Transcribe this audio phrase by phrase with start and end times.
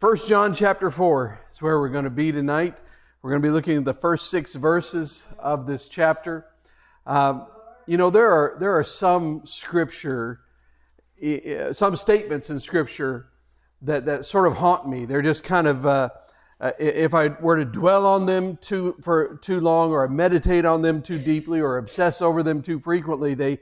[0.00, 2.80] First John chapter 4 is where we're going to be tonight.
[3.20, 6.46] We're going to be looking at the first six verses of this chapter.
[7.04, 7.46] Um,
[7.86, 10.40] you know, there are, there are some scripture,
[11.72, 13.26] some statements in scripture
[13.82, 15.04] that, that sort of haunt me.
[15.04, 16.08] They're just kind of, uh,
[16.62, 20.80] uh, if I were to dwell on them too, for too long or meditate on
[20.80, 23.58] them too deeply or obsess over them too frequently, they,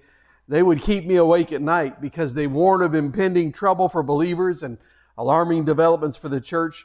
[0.46, 4.62] they would keep me awake at night because they warn of impending trouble for believers
[4.62, 4.79] and
[5.19, 6.85] alarming developments for the church.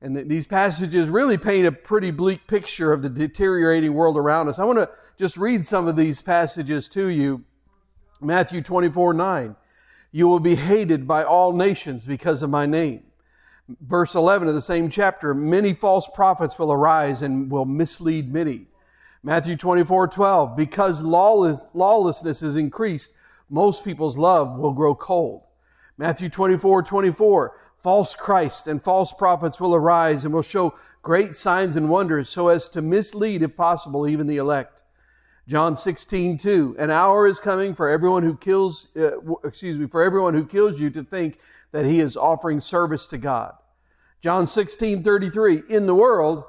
[0.00, 4.58] And these passages really paint a pretty bleak picture of the deteriorating world around us.
[4.58, 7.44] I want to just read some of these passages to you.
[8.20, 9.56] Matthew 24, 9.
[10.12, 13.04] You will be hated by all nations because of my name.
[13.80, 18.66] Verse 11 of the same chapter, many false prophets will arise and will mislead many.
[19.22, 23.14] Matthew 24, 12, because lawless, lawlessness is increased,
[23.48, 25.42] most people's love will grow cold.
[25.98, 31.76] Matthew 24, 24, false Christs and false prophets will arise and will show great signs
[31.76, 34.84] and wonders so as to mislead, if possible, even the elect.
[35.48, 40.02] John 16, 2, an hour is coming for everyone who kills, uh, excuse me, for
[40.02, 41.38] everyone who kills you to think
[41.72, 43.54] that he is offering service to God.
[44.20, 46.44] John 16, 33, in the world,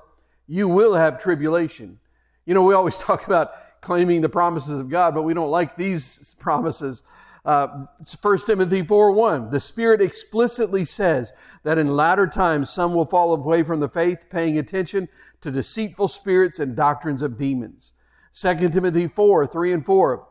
[0.48, 2.00] you will have tribulation.
[2.46, 5.76] You know, we always talk about claiming the promises of God, but we don't like
[5.76, 7.04] these promises.
[7.46, 7.86] Uh,
[8.22, 13.34] 1 Timothy 4 1, the Spirit explicitly says that in latter times some will fall
[13.34, 15.10] away from the faith, paying attention
[15.42, 17.94] to deceitful spirits and doctrines of demons.
[18.34, 20.28] 2 Timothy 4 3 and 4,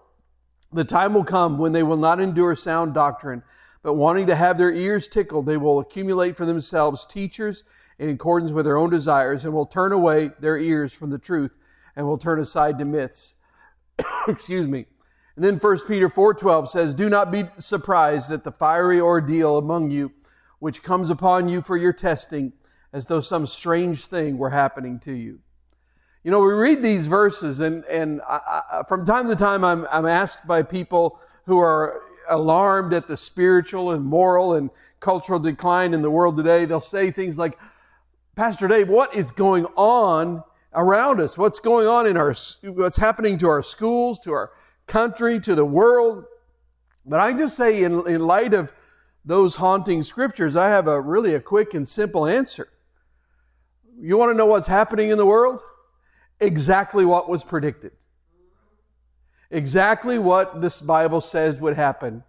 [0.73, 3.43] the time will come when they will not endure sound doctrine,
[3.83, 7.63] but wanting to have their ears tickled, they will accumulate for themselves teachers
[7.99, 11.59] in accordance with their own desires and will turn away their ears from the truth
[11.95, 13.37] and will turn aside to myths.
[14.29, 14.87] Excuse me.
[15.37, 19.91] And then 1 Peter 4:12 says, "Do not be surprised at the fiery ordeal among
[19.91, 20.13] you
[20.59, 22.53] which comes upon you for your testing,
[22.93, 25.41] as though some strange thing were happening to you."
[26.23, 29.87] You know, we read these verses, and and I, I, from time to time, I'm
[29.91, 35.95] I'm asked by people who are alarmed at the spiritual and moral and cultural decline
[35.95, 36.67] in the world today.
[36.67, 37.59] They'll say things like,
[38.37, 40.45] "Pastor Dave, what is going on
[40.75, 41.37] around us?
[41.39, 44.53] What's going on in our what's happening to our schools, to our
[44.87, 46.25] country, to the world.
[47.05, 48.73] But I just say, in, in light of
[49.25, 52.69] those haunting scriptures, I have a really a quick and simple answer.
[54.01, 55.61] You want to know what's happening in the world?
[56.41, 57.92] Exactly what was predicted.
[59.51, 62.25] Exactly what this Bible says would happen.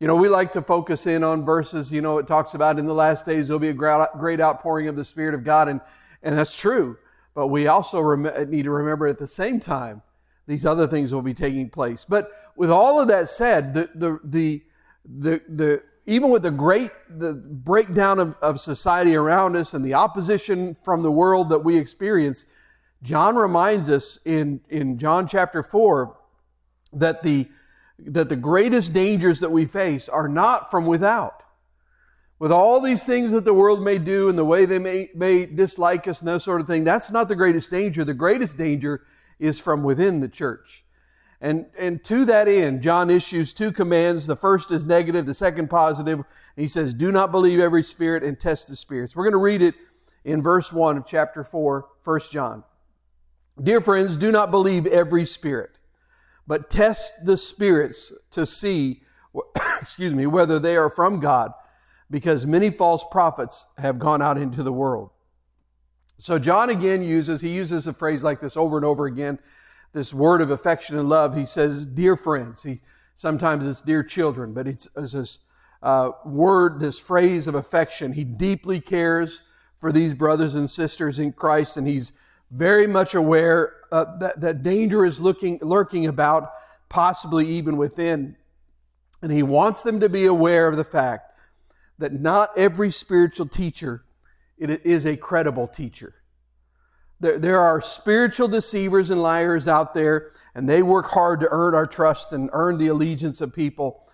[0.00, 2.86] You know, we like to focus in on verses, you know, it talks about in
[2.86, 5.80] the last days there'll be a great outpouring of the Spirit of God, and,
[6.24, 6.98] and that's true.
[7.34, 10.02] But we also rem- need to remember at the same time
[10.46, 12.04] these other things will be taking place.
[12.04, 14.62] But with all of that said, the, the, the,
[15.04, 19.94] the, the even with the great the breakdown of, of society around us and the
[19.94, 22.46] opposition from the world that we experience,
[23.02, 26.16] John reminds us in, in John chapter 4
[26.94, 27.48] that the,
[27.98, 31.44] that the greatest dangers that we face are not from without.
[32.38, 35.46] With all these things that the world may do and the way they may, may
[35.46, 38.04] dislike us and that sort of thing, that's not the greatest danger.
[38.04, 39.02] The greatest danger
[39.42, 40.84] is from within the church.
[41.40, 44.28] And, and to that end, John issues two commands.
[44.28, 46.22] The first is negative, the second positive.
[46.54, 49.16] He says, Do not believe every spirit and test the spirits.
[49.16, 49.74] We're going to read it
[50.24, 52.62] in verse 1 of chapter 4, 1 John.
[53.60, 55.78] Dear friends, do not believe every spirit,
[56.46, 59.02] but test the spirits to see,
[59.80, 61.50] excuse me, whether they are from God,
[62.08, 65.10] because many false prophets have gone out into the world.
[66.22, 69.40] So John again uses, he uses a phrase like this over and over again,
[69.92, 71.36] this word of affection and love.
[71.36, 72.62] He says, dear friends.
[72.62, 72.78] He,
[73.16, 75.40] sometimes it's dear children, but it's, it's this
[75.82, 78.12] uh, word, this phrase of affection.
[78.12, 79.42] He deeply cares
[79.74, 82.12] for these brothers and sisters in Christ, and he's
[82.52, 86.50] very much aware uh, that, that danger is looking, lurking about,
[86.88, 88.36] possibly even within.
[89.22, 91.36] And he wants them to be aware of the fact
[91.98, 94.04] that not every spiritual teacher
[94.70, 96.14] it is a credible teacher.
[97.20, 101.74] There, there are spiritual deceivers and liars out there, and they work hard to earn
[101.74, 104.04] our trust and earn the allegiance of people.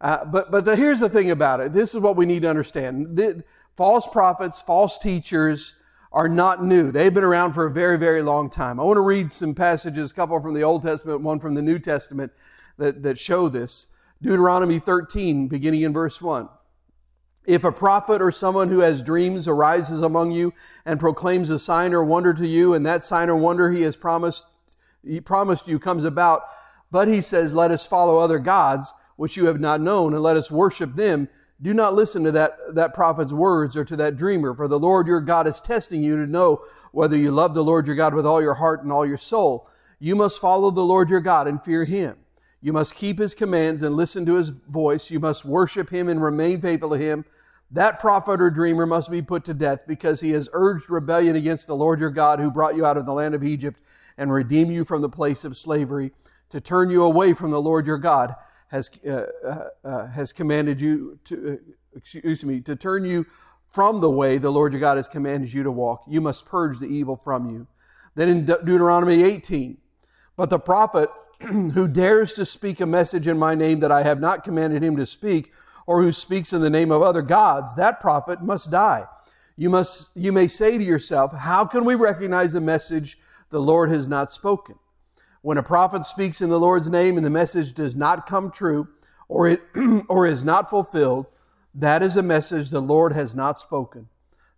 [0.00, 1.72] Uh, but but the, here's the thing about it.
[1.72, 3.16] This is what we need to understand.
[3.16, 3.42] The,
[3.76, 5.76] false prophets, false teachers
[6.12, 6.92] are not new.
[6.92, 8.78] They've been around for a very, very long time.
[8.78, 11.62] I want to read some passages, a couple from the Old Testament, one from the
[11.62, 12.32] New Testament,
[12.78, 13.88] that, that show this.
[14.20, 16.48] Deuteronomy 13, beginning in verse 1.
[17.44, 20.52] If a prophet or someone who has dreams arises among you
[20.84, 23.96] and proclaims a sign or wonder to you, and that sign or wonder he has
[23.96, 24.44] promised,
[25.04, 26.42] he promised you comes about,
[26.90, 30.36] but he says, let us follow other gods, which you have not known, and let
[30.36, 31.28] us worship them,
[31.60, 35.06] Do not listen to that, that prophet's words or to that dreamer, for the Lord
[35.06, 38.26] your God is testing you to know whether you love the Lord your God with
[38.26, 39.68] all your heart and all your soul.
[40.00, 42.16] You must follow the Lord your God and fear him.
[42.62, 45.10] You must keep his commands and listen to his voice.
[45.10, 47.24] You must worship him and remain faithful to him.
[47.72, 51.66] That prophet or dreamer must be put to death because he has urged rebellion against
[51.66, 53.80] the Lord your God who brought you out of the land of Egypt
[54.16, 56.12] and redeemed you from the place of slavery
[56.50, 58.34] to turn you away from the Lord your God
[58.68, 63.26] has, uh, uh, uh, has commanded you to, uh, excuse me, to turn you
[63.70, 66.04] from the way the Lord your God has commanded you to walk.
[66.06, 67.66] You must purge the evil from you.
[68.14, 69.78] Then in De- Deuteronomy 18,
[70.36, 71.08] but the prophet
[71.74, 74.96] who dares to speak a message in my name that I have not commanded him
[74.96, 75.52] to speak,
[75.86, 79.04] or who speaks in the name of other gods, that prophet must die.
[79.56, 83.18] You must, you may say to yourself, how can we recognize a message
[83.50, 84.76] the Lord has not spoken?
[85.42, 88.88] When a prophet speaks in the Lord's name and the message does not come true
[89.28, 89.60] or, it,
[90.08, 91.26] or is not fulfilled,
[91.74, 94.08] that is a message the Lord has not spoken.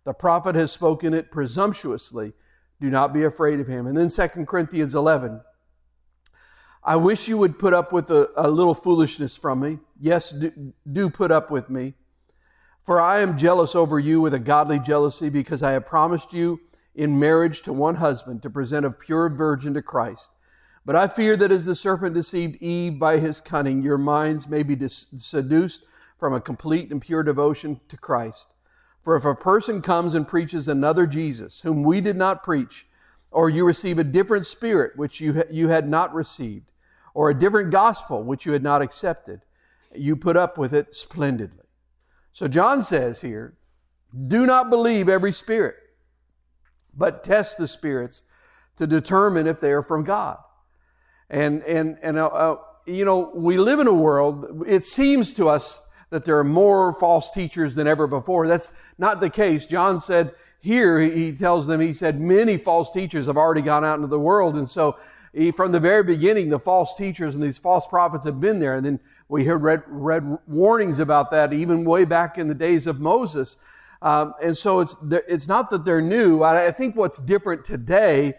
[0.03, 2.33] The prophet has spoken it presumptuously.
[2.79, 3.87] Do not be afraid of him.
[3.87, 5.41] And then 2 Corinthians 11.
[6.87, 9.79] I wish you would put up with a, a little foolishness from me.
[9.99, 11.95] Yes, do, do put up with me.
[12.83, 16.59] For I am jealous over you with a godly jealousy because I have promised you
[16.93, 20.31] in marriage to one husband to present a pure virgin to Christ.
[20.85, 24.61] But I fear that as the serpent deceived Eve by his cunning, your minds may
[24.61, 25.83] be dis- seduced
[26.19, 28.49] from a complete and pure devotion to Christ.
[29.03, 32.85] For if a person comes and preaches another Jesus, whom we did not preach,
[33.31, 36.71] or you receive a different spirit which you, ha- you had not received,
[37.15, 39.41] or a different gospel which you had not accepted,
[39.95, 41.65] you put up with it splendidly.
[42.33, 43.57] So John says here,
[44.27, 45.75] do not believe every spirit,
[46.95, 48.23] but test the spirits
[48.75, 50.37] to determine if they are from God.
[51.29, 55.47] And, and, and, uh, uh, you know, we live in a world, it seems to
[55.47, 58.47] us that there are more false teachers than ever before.
[58.47, 59.65] That's not the case.
[59.65, 63.95] John said here, he tells them, he said, many false teachers have already gone out
[63.95, 64.55] into the world.
[64.55, 64.97] And so
[65.55, 68.75] from the very beginning, the false teachers and these false prophets have been there.
[68.75, 72.87] And then we heard read, read warnings about that even way back in the days
[72.87, 73.57] of Moses.
[74.01, 74.97] Um, and so it's,
[75.27, 76.43] it's not that they're new.
[76.43, 78.33] I think what's different today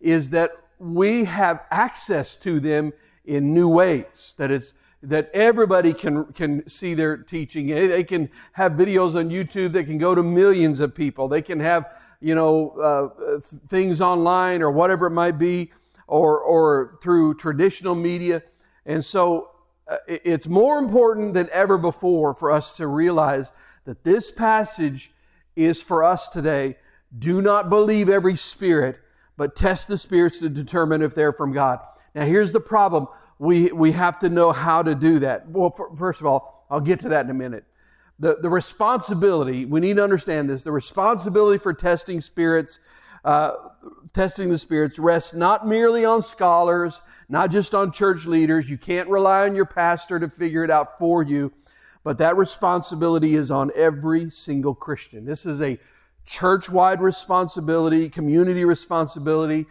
[0.00, 2.92] is that we have access to them
[3.24, 4.34] in new ways.
[4.38, 7.66] That it's, that everybody can, can see their teaching.
[7.66, 11.28] They can have videos on YouTube that can go to millions of people.
[11.28, 15.70] They can have, you know, uh, things online or whatever it might be,
[16.08, 18.42] or, or through traditional media.
[18.84, 19.50] And so
[19.88, 23.52] uh, it's more important than ever before for us to realize
[23.84, 25.12] that this passage
[25.54, 26.76] is for us today.
[27.16, 28.98] Do not believe every spirit,
[29.36, 31.78] but test the spirits to determine if they're from God.
[32.14, 33.06] Now, here's the problem.
[33.38, 35.48] We, we have to know how to do that.
[35.48, 37.64] Well, for, first of all, I'll get to that in a minute.
[38.18, 42.80] The, the responsibility, we need to understand this, the responsibility for testing spirits,
[43.24, 43.52] uh,
[44.12, 48.70] testing the spirits rests not merely on scholars, not just on church leaders.
[48.70, 51.52] You can't rely on your pastor to figure it out for you,
[52.04, 55.24] but that responsibility is on every single Christian.
[55.24, 55.78] This is a
[56.24, 59.66] church wide responsibility, community responsibility.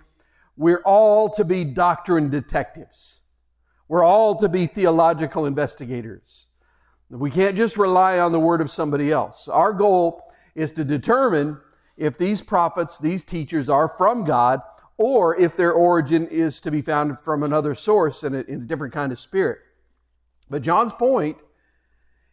[0.55, 3.21] We're all to be doctrine detectives.
[3.87, 6.47] We're all to be theological investigators.
[7.09, 9.47] We can't just rely on the word of somebody else.
[9.47, 10.23] Our goal
[10.55, 11.57] is to determine
[11.97, 14.61] if these prophets, these teachers are from God,
[14.97, 18.65] or if their origin is to be found from another source in a, in a
[18.65, 19.59] different kind of spirit.
[20.49, 21.37] But John's point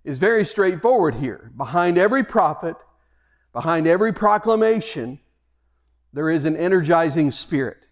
[0.04, 1.50] is very straightforward here.
[1.56, 2.76] Behind every prophet,
[3.54, 5.21] Behind every proclamation,
[6.12, 7.87] there is an energizing spirit.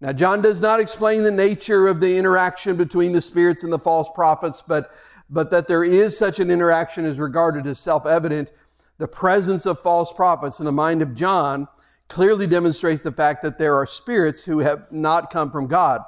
[0.00, 3.78] Now, John does not explain the nature of the interaction between the spirits and the
[3.78, 4.90] false prophets, but,
[5.30, 8.50] but that there is such an interaction is regarded as self-evident.
[8.98, 11.66] The presence of false prophets in the mind of John
[12.08, 16.02] clearly demonstrates the fact that there are spirits who have not come from God.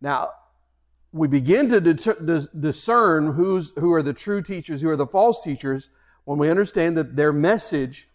[0.00, 0.30] Now,
[1.12, 5.90] we begin to discern who's, who are the true teachers, who are the false teachers,
[6.24, 8.08] when we understand that their message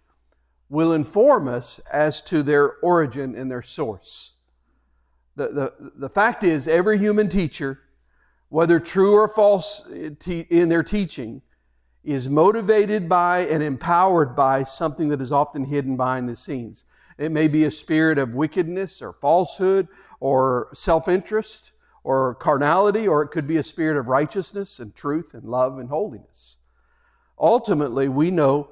[0.69, 4.35] will inform us as to their origin and their source.
[5.35, 7.81] The, the, the fact is, every human teacher,
[8.49, 11.41] whether true or false eh, in their teaching,
[12.05, 16.85] is motivated by and empowered by something that is often hidden behind the scenes.
[17.17, 19.87] It may be a spirit of wickedness or falsehood
[20.19, 21.71] or self-interest
[22.03, 25.89] or carnality, or it could be a spirit of righteousness and truth and love and
[25.89, 26.59] holiness.
[27.39, 28.69] Ultimately, we know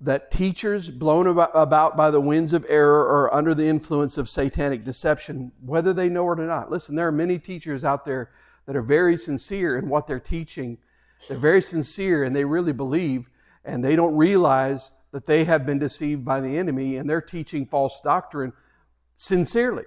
[0.00, 4.82] that teachers blown about by the winds of error are under the influence of satanic
[4.82, 6.70] deception, whether they know it or not.
[6.70, 8.30] Listen, there are many teachers out there
[8.64, 10.78] that are very sincere in what they're teaching,
[11.28, 13.28] they're very sincere and they really believe,
[13.64, 17.66] and they don't realize that they have been deceived by the enemy and they're teaching
[17.66, 18.52] false doctrine
[19.12, 19.84] sincerely.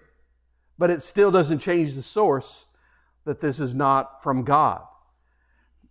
[0.78, 2.68] But it still doesn't change the source
[3.26, 4.82] that this is not from God.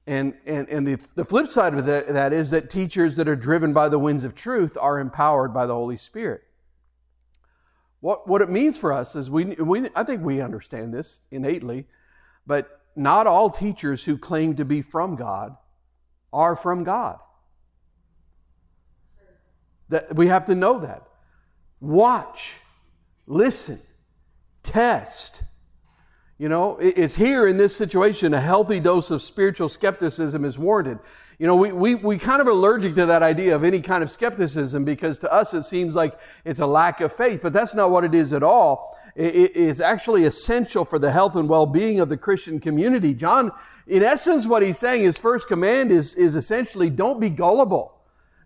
[0.07, 3.37] And, and, and the, the flip side of that, that is that teachers that are
[3.37, 6.43] driven by the winds of truth are empowered by the Holy Spirit.
[8.01, 11.87] What, what it means for us is we, we, I think we understand this innately,
[12.47, 15.57] but not all teachers who claim to be from God
[16.33, 17.19] are from God.
[19.89, 21.03] That we have to know that.
[21.81, 22.61] Watch,
[23.27, 23.79] listen,
[24.63, 25.45] test.
[26.39, 30.99] You know, it's here in this situation a healthy dose of spiritual skepticism is warranted.
[31.43, 34.13] You know, we, we, we kind of allergic to that idea of any kind of
[34.13, 37.91] skepticism because to us it seems like it's a lack of faith, but that's not
[37.91, 38.97] what it is at all.
[39.17, 43.13] It, it's actually essential for the health and well-being of the Christian community.
[43.13, 43.51] John,
[43.89, 47.93] in essence, what he's saying, his first command is, is essentially don't be gullible.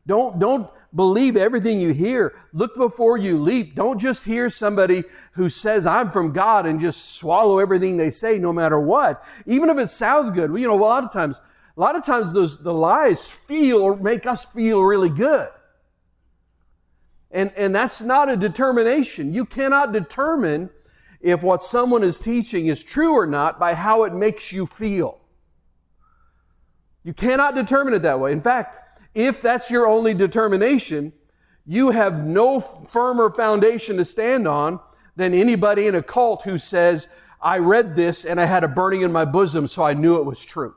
[0.06, 2.34] Don't, don't believe everything you hear.
[2.54, 3.74] Look before you leap.
[3.74, 8.38] Don't just hear somebody who says, I'm from God and just swallow everything they say
[8.38, 9.22] no matter what.
[9.44, 10.50] Even if it sounds good.
[10.58, 11.42] You know, a lot of times,
[11.76, 15.48] a lot of times those, the lies feel or make us feel really good.
[17.30, 19.34] And, and that's not a determination.
[19.34, 20.70] You cannot determine
[21.20, 25.18] if what someone is teaching is true or not by how it makes you feel.
[27.04, 28.32] You cannot determine it that way.
[28.32, 31.12] In fact, if that's your only determination,
[31.66, 34.80] you have no firmer foundation to stand on
[35.14, 37.08] than anybody in a cult who says,
[37.40, 40.24] I read this and I had a burning in my bosom, so I knew it
[40.24, 40.74] was true.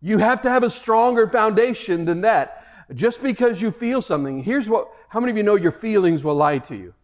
[0.00, 2.64] You have to have a stronger foundation than that.
[2.94, 6.36] Just because you feel something, here's what, how many of you know your feelings will
[6.36, 6.94] lie to you?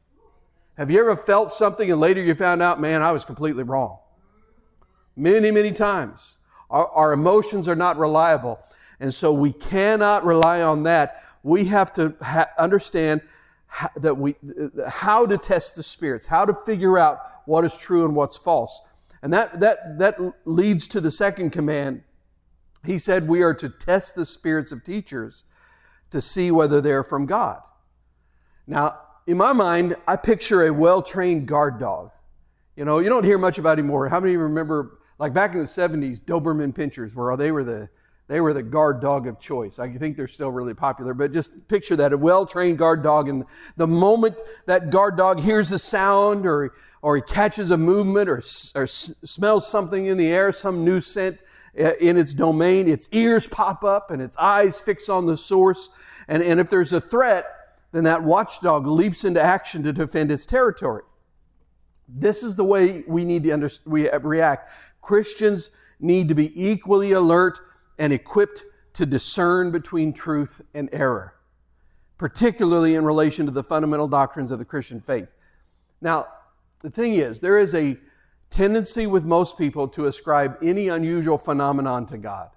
[0.76, 3.98] Have you ever felt something and later you found out, man, I was completely wrong?
[5.16, 6.38] Many, many times.
[6.70, 8.60] Our, our emotions are not reliable.
[9.00, 11.22] And so we cannot rely on that.
[11.42, 13.20] We have to ha- understand
[13.66, 14.36] how, that we,
[14.88, 18.80] how to test the spirits, how to figure out what is true and what's false.
[19.22, 22.02] And that, that, that leads to the second command
[22.84, 25.44] he said we are to test the spirits of teachers
[26.10, 27.60] to see whether they're from God.
[28.66, 32.10] Now, in my mind, I picture a well trained guard dog.
[32.76, 34.08] You know, you don't hear much about anymore.
[34.08, 37.88] How many remember, like back in the 70s, Doberman Pinschers, were, they were the
[38.28, 39.78] they were the guard dog of choice.
[39.78, 43.28] I think they're still really popular, but just picture that a well trained guard dog.
[43.28, 43.44] And
[43.76, 46.72] the moment that guard dog hears a sound or,
[47.02, 48.38] or he catches a movement or,
[48.74, 51.40] or smells something in the air, some new scent,
[51.74, 55.90] in its domain, its ears pop up and its eyes fix on the source.
[56.28, 57.46] And, and if there's a threat,
[57.92, 61.02] then that watchdog leaps into action to defend its territory.
[62.08, 64.70] This is the way we need to under, we react.
[65.00, 67.58] Christians need to be equally alert
[67.98, 68.64] and equipped
[68.94, 71.34] to discern between truth and error,
[72.18, 75.34] particularly in relation to the fundamental doctrines of the Christian faith.
[76.00, 76.26] Now,
[76.80, 77.96] the thing is, there is a
[78.52, 82.50] tendency with most people to ascribe any unusual phenomenon to God.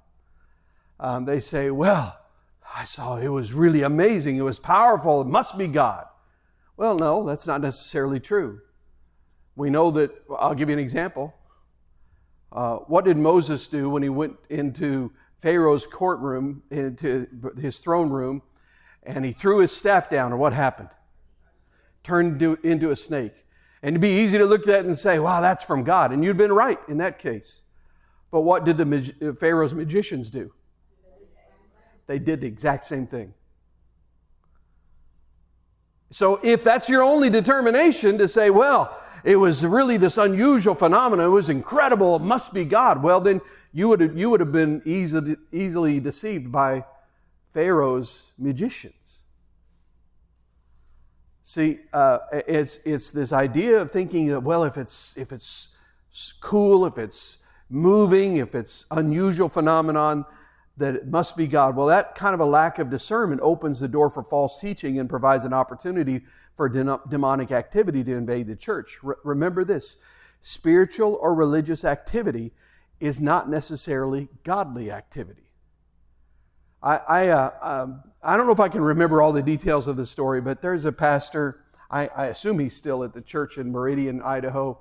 [0.99, 2.19] Um, they say, well,
[2.77, 4.35] I saw it was really amazing.
[4.37, 5.21] It was powerful.
[5.21, 6.05] It must be God.
[6.77, 8.61] Well, no, that's not necessarily true.
[9.55, 11.33] We know that, I'll give you an example.
[12.51, 17.27] Uh, what did Moses do when he went into Pharaoh's courtroom, into
[17.59, 18.41] his throne room,
[19.03, 20.89] and he threw his staff down, or what happened?
[22.03, 23.44] Turned into a snake.
[23.81, 26.11] And it'd be easy to look at that and say, wow, that's from God.
[26.11, 27.61] And you'd been right in that case.
[28.31, 30.51] But what did the uh, Pharaoh's magicians do?
[32.07, 33.33] They did the exact same thing.
[36.11, 41.25] So if that's your only determination to say, well, it was really this unusual phenomenon,
[41.25, 43.41] it was incredible, it must be God, well, then
[43.73, 46.85] you would have, you would have been easily, easily deceived by
[47.51, 49.24] Pharaoh's magicians.
[51.47, 55.77] See, uh, it's, it's this idea of thinking that, well, if it's, if it's
[56.39, 57.37] cool, if it's
[57.69, 60.25] moving, if it's unusual phenomenon,
[60.77, 61.75] that it must be God.
[61.75, 65.07] Well, that kind of a lack of discernment opens the door for false teaching and
[65.07, 66.21] provides an opportunity
[66.55, 68.97] for demonic activity to invade the church.
[69.03, 69.97] Re- remember this
[70.41, 72.53] spiritual or religious activity
[72.99, 75.51] is not necessarily godly activity.
[76.81, 79.97] I, I, uh, um, I don't know if I can remember all the details of
[79.97, 81.59] the story, but there's a pastor,
[81.91, 84.79] I, I assume he's still at the church in Meridian, Idaho.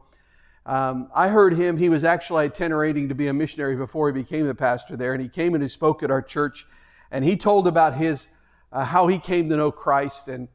[0.64, 4.46] Um, I heard him, he was actually itinerating to be a missionary before he became
[4.46, 6.64] the pastor there, and he came and he spoke at our church,
[7.10, 8.28] and he told about his,
[8.72, 10.48] uh, how he came to know Christ and,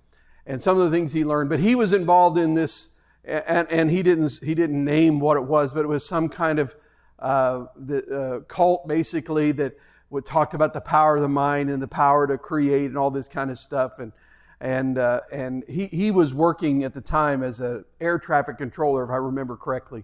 [0.48, 1.52] and some of the things he learned.
[1.52, 5.46] But he was involved in this, and, and he, didn't, he didn't name what it
[5.46, 6.76] was, but it was some kind of
[7.20, 9.74] uh, the uh, cult basically that
[10.10, 13.12] would talked about the power of the mind and the power to create and all
[13.12, 14.00] this kind of stuff.
[14.00, 14.12] And
[14.60, 19.04] and uh, and he he was working at the time as an air traffic controller,
[19.04, 20.04] if I remember correctly.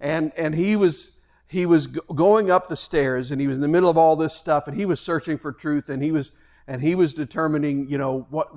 [0.00, 3.68] And and he was he was going up the stairs and he was in the
[3.68, 6.32] middle of all this stuff and he was searching for truth and he was
[6.66, 8.48] and he was determining you know what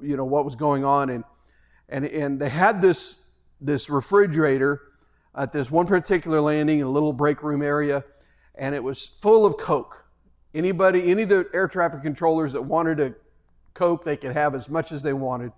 [0.00, 1.24] you know what was going on and
[1.88, 3.20] and and they had this
[3.60, 4.80] this refrigerator
[5.34, 8.04] at this one particular landing in a little break room area
[8.54, 10.03] and it was full of coke
[10.54, 13.14] anybody any of the air traffic controllers that wanted a
[13.74, 15.52] coke they could have as much as they wanted.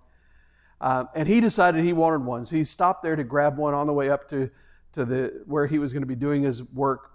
[0.81, 3.87] Uh, and he decided he wanted one so he stopped there to grab one on
[3.87, 4.49] the way up to
[4.91, 7.11] to the where he was going to be doing his work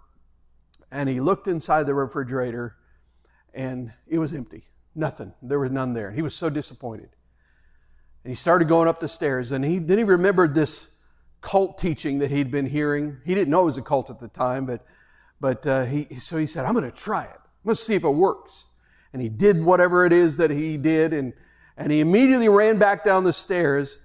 [0.91, 2.77] and he looked inside the refrigerator
[3.55, 4.65] and it was empty.
[4.95, 5.33] Nothing.
[5.43, 6.11] There was none there.
[6.11, 7.11] He was so disappointed.
[8.25, 10.99] And he started going up the stairs and he then he remembered this
[11.41, 13.19] cult teaching that he'd been hearing.
[13.25, 14.85] He didn't know it was a cult at the time but
[15.43, 18.11] but uh, he so he said i'm going to try it to see if it
[18.11, 18.69] works
[19.13, 21.33] and he did whatever it is that he did and
[21.77, 23.99] and he immediately ran back down the stairs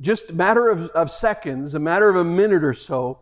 [0.00, 3.20] just a matter of, of seconds, a matter of a minute or so,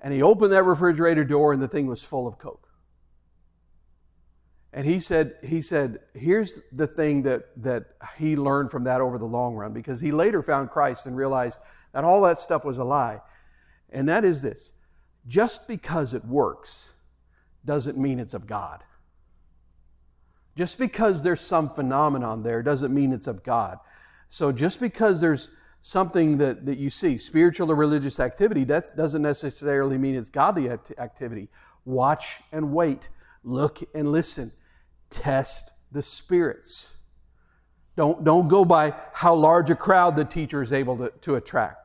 [0.00, 2.68] and he opened that refrigerator door and the thing was full of Coke.
[4.74, 7.84] And he said, he said, here's the thing that, that
[8.16, 11.60] he learned from that over the long run, because he later found Christ and realized
[11.92, 13.20] that all that stuff was a lie.
[13.90, 14.72] And that is this
[15.28, 16.94] just because it works
[17.64, 18.82] doesn't mean it's of God.
[20.56, 23.78] Just because there's some phenomenon there doesn't mean it's of God.
[24.28, 29.22] So just because there's something that, that you see, spiritual or religious activity, that doesn't
[29.22, 31.48] necessarily mean it's godly activity.
[31.84, 33.10] Watch and wait.
[33.44, 34.52] Look and listen.
[35.10, 36.98] Test the spirits.
[37.96, 41.81] Don't, don't go by how large a crowd the teacher is able to, to attract.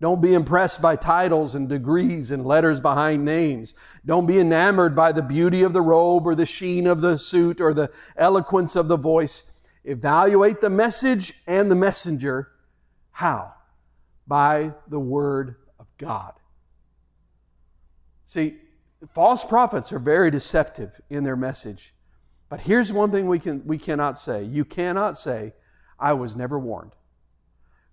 [0.00, 3.74] Don't be impressed by titles and degrees and letters behind names.
[4.06, 7.60] Don't be enamored by the beauty of the robe or the sheen of the suit
[7.60, 9.50] or the eloquence of the voice.
[9.84, 12.52] Evaluate the message and the messenger
[13.18, 13.52] how?
[14.28, 16.34] By the Word of God.
[18.24, 18.58] See,
[19.08, 21.94] false prophets are very deceptive in their message.
[22.48, 24.44] But here's one thing we, can, we cannot say.
[24.44, 25.54] You cannot say,
[25.98, 26.92] I was never warned.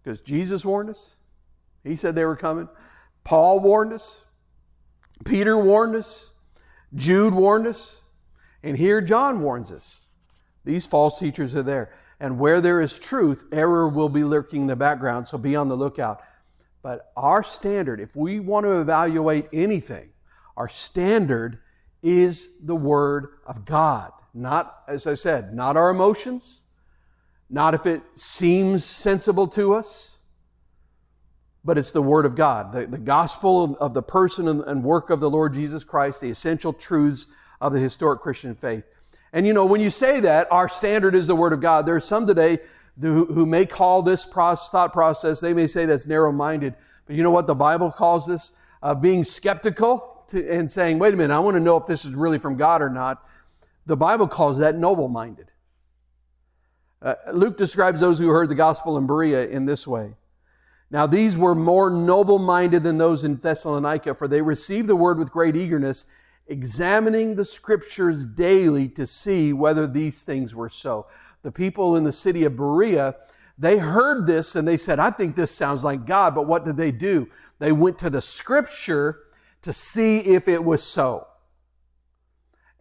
[0.04, 1.16] Because Jesus warned us.
[1.86, 2.68] He said they were coming.
[3.24, 4.26] Paul warned us.
[5.24, 6.34] Peter warned us.
[6.94, 8.02] Jude warned us.
[8.64, 10.08] And here John warns us.
[10.64, 11.94] These false teachers are there.
[12.20, 15.68] And where there is truth, error will be lurking in the background, so be on
[15.68, 16.22] the lookout.
[16.82, 20.10] But our standard, if we want to evaluate anything,
[20.58, 21.60] our standard
[22.02, 24.12] is the Word of God.
[24.34, 26.64] Not, as I said, not our emotions,
[27.50, 30.15] not if it seems sensible to us,
[31.66, 35.20] but it's the Word of God, the, the gospel of the person and work of
[35.20, 37.26] the Lord Jesus Christ, the essential truths
[37.60, 38.86] of the historic Christian faith.
[39.34, 41.88] And you know, when you say that, our standard is the Word of God.
[41.88, 42.60] There are some today
[43.02, 46.76] who, who may call this process, thought process, they may say that's narrow-minded.
[47.08, 48.54] But you know what the Bible calls this?
[48.84, 52.06] Uh, being skeptical to, and saying, wait a minute, I want to know if this
[52.06, 53.28] is really from God or not.
[53.88, 55.52] The Bible calls that noble-minded.
[57.02, 60.14] Uh, Luke describes those who heard the gospel in Berea in this way.
[60.96, 65.30] Now these were more noble-minded than those in Thessalonica, for they received the word with
[65.30, 66.06] great eagerness
[66.48, 71.06] examining the scriptures daily to see whether these things were so.
[71.42, 73.14] The people in the city of Berea,
[73.58, 76.34] they heard this and they said, I think this sounds like God.
[76.34, 77.28] But what did they do?
[77.60, 79.20] They went to the scripture
[79.64, 81.28] to see if it was so.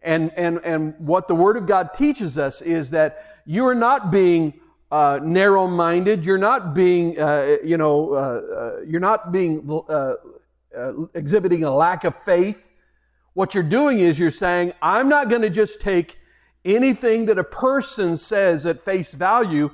[0.01, 4.09] And, and, and what the Word of God teaches us is that you are not
[4.09, 4.53] being
[4.91, 6.25] uh, narrow-minded.
[6.25, 10.13] You're not being, uh, you know, uh, uh you're not being uh,
[10.77, 12.71] uh, exhibiting a lack of faith.
[13.33, 16.17] What you're doing is you're saying, I'm not going to just take
[16.63, 19.69] anything that a person says at face value.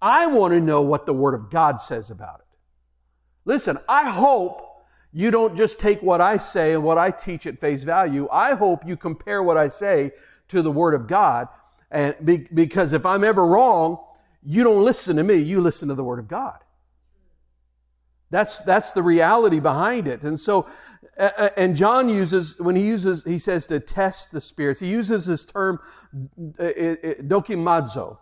[0.00, 2.46] I want to know what the Word of God says about it.
[3.44, 4.60] Listen, I hope
[5.12, 8.28] you don't just take what I say and what I teach at face value.
[8.30, 10.10] I hope you compare what I say
[10.48, 11.48] to the Word of God.
[11.90, 12.14] And
[12.54, 14.04] because if I'm ever wrong,
[14.46, 16.60] you don't listen to me, you listen to the Word of God.
[18.30, 20.24] That's, that's the reality behind it.
[20.24, 20.66] And so
[21.56, 25.46] and John uses, when he uses, he says to test the spirits, he uses this
[25.46, 25.78] term,
[26.58, 28.18] eh, eh, eh, dokimazo,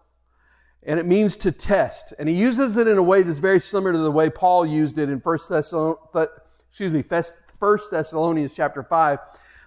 [0.85, 2.15] and it means to test.
[2.19, 4.99] And he uses it in a way that's very similar to the way Paul used
[4.99, 6.31] it in First Thessalonians,
[6.69, 9.19] excuse me, First Thessalonians chapter 5.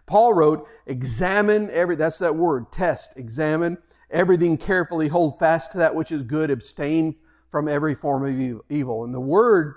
[0.06, 3.78] Paul wrote, examine every, that's that word, test, examine
[4.10, 7.16] everything carefully, hold fast to that which is good, abstain
[7.50, 9.04] from every form of evil.
[9.04, 9.76] And the word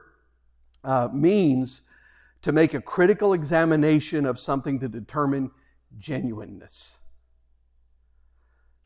[0.84, 1.82] uh, means
[2.42, 5.50] to make a critical examination of something to determine
[5.98, 7.00] genuineness.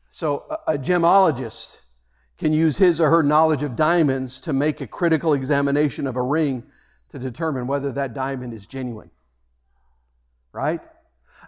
[0.09, 1.81] So, a, a gemologist
[2.37, 6.21] can use his or her knowledge of diamonds to make a critical examination of a
[6.21, 6.63] ring
[7.09, 9.09] to determine whether that diamond is genuine.
[10.51, 10.85] Right?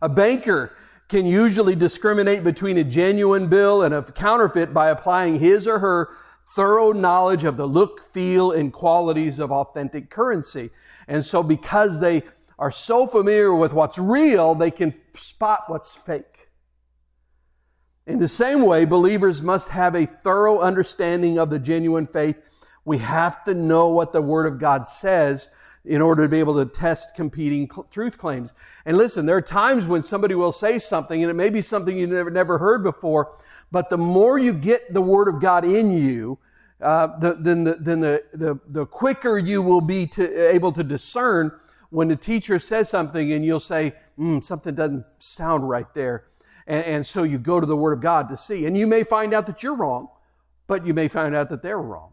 [0.02, 0.74] A banker
[1.08, 6.10] can usually discriminate between a genuine bill and a counterfeit by applying his or her
[6.56, 10.70] thorough knowledge of the look, feel, and qualities of authentic currency.
[11.08, 12.24] And so because they
[12.60, 16.48] are so familiar with what's real, they can spot what's fake.
[18.08, 22.42] In the same way, believers must have a thorough understanding of the genuine faith.
[22.86, 25.50] We have to know what the Word of God says
[25.88, 28.54] in order to be able to test competing truth claims.
[28.86, 31.98] And listen, there are times when somebody will say something and it may be something
[31.98, 33.34] you never, never heard before,
[33.72, 36.38] but the more you get the Word of God in you,
[36.82, 40.84] uh, the, then, the, then the, the, the quicker you will be to, able to
[40.84, 41.52] discern
[41.90, 46.26] when the teacher says something and you'll say, mm, something doesn't sound right there.
[46.68, 48.66] And, and so you go to the Word of God to see.
[48.66, 50.10] And you may find out that you're wrong,
[50.68, 52.12] but you may find out that they're wrong.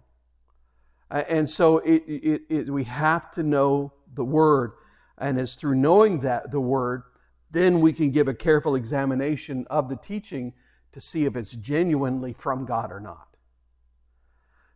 [1.14, 4.72] Uh, and so it, it, it, we have to know the Word.
[5.16, 7.04] And it's through knowing that, the Word,
[7.52, 10.54] then we can give a careful examination of the teaching
[10.90, 13.28] to see if it's genuinely from God or not.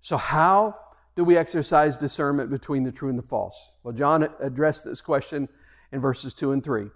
[0.00, 0.78] So, how
[1.16, 3.74] do we exercise discernment between the true and the false?
[3.82, 5.48] Well, John addressed this question
[5.90, 6.86] in verses 2 and 3.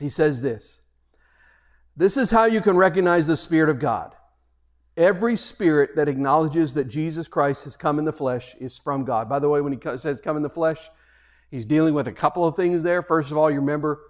[0.00, 0.80] He says this
[1.94, 4.15] This is how you can recognize the Spirit of God.
[4.96, 9.28] Every spirit that acknowledges that Jesus Christ has come in the flesh is from God.
[9.28, 10.88] By the way, when he says come in the flesh,
[11.50, 13.02] he's dealing with a couple of things there.
[13.02, 14.00] First of all, you remember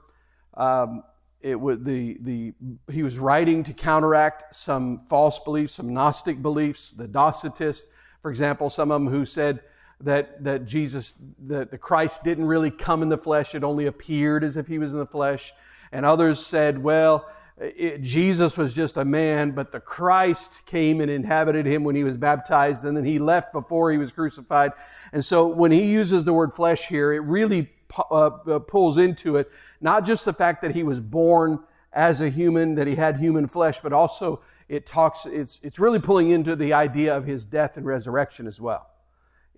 [0.54, 1.02] um,
[1.40, 2.54] it was the, the,
[2.90, 7.86] he was writing to counteract some false beliefs, some Gnostic beliefs, the Docetists,
[8.20, 9.60] for example, some of them who said
[10.00, 14.44] that, that Jesus, that the Christ didn't really come in the flesh, it only appeared
[14.44, 15.52] as if he was in the flesh.
[15.92, 21.10] And others said, well, it, Jesus was just a man, but the Christ came and
[21.10, 24.72] inhabited him when he was baptized, and then he left before he was crucified.
[25.12, 27.70] And so when he uses the word flesh here, it really
[28.10, 29.48] uh, uh, pulls into it
[29.80, 31.60] not just the fact that he was born
[31.92, 36.00] as a human, that he had human flesh, but also it talks, it's, it's really
[36.00, 38.90] pulling into the idea of his death and resurrection as well,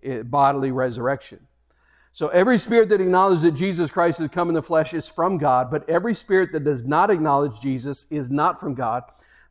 [0.02, 1.47] it, bodily resurrection.
[2.18, 5.38] So every spirit that acknowledges that Jesus Christ has come in the flesh is from
[5.38, 9.04] God, but every spirit that does not acknowledge Jesus is not from God.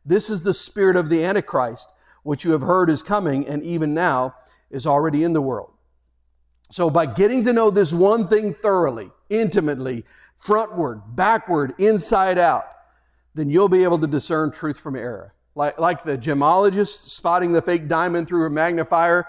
[0.06, 1.89] This is the spirit of the Antichrist,
[2.23, 4.36] which you have heard is coming and even now
[4.69, 5.71] is already in the world.
[6.69, 10.03] So by getting to know this one thing thoroughly, intimately,
[10.38, 12.65] frontward, backward, inside out,
[13.34, 15.34] then you'll be able to discern truth from error.
[15.56, 19.25] Like, like the gemologist spotting the fake diamond through a magnifier,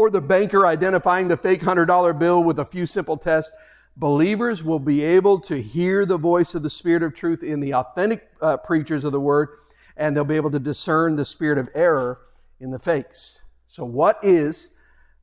[0.00, 3.52] or the banker identifying the fake $100 bill with a few simple tests,
[3.98, 7.74] believers will be able to hear the voice of the Spirit of truth in the
[7.74, 9.50] authentic uh, preachers of the Word,
[9.98, 12.22] and they'll be able to discern the spirit of error
[12.60, 13.44] in the fakes.
[13.66, 14.70] So, what is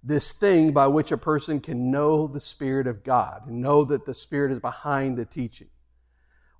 [0.03, 4.05] this thing by which a person can know the Spirit of God and know that
[4.05, 5.69] the Spirit is behind the teaching?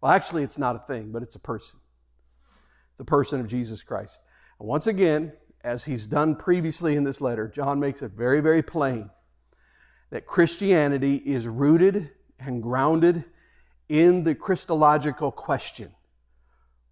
[0.02, 1.80] Well, actually, it's not a thing, but it's a person.
[2.98, 4.24] The person of Jesus Christ.
[4.60, 8.64] And once again, as he's done previously in this letter, John makes it very, very
[8.64, 9.10] plain
[10.10, 13.26] that Christianity is rooted and grounded
[13.90, 15.92] in the Christological question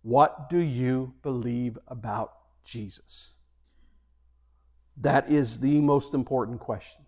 [0.01, 3.35] What do you believe about Jesus?
[4.97, 7.05] That is the most important question.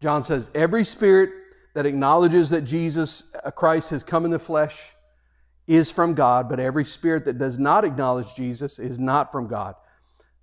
[0.00, 1.30] John says, Every spirit
[1.74, 4.94] that acknowledges that Jesus uh, Christ has come in the flesh
[5.66, 9.74] is from God, but every spirit that does not acknowledge Jesus is not from God.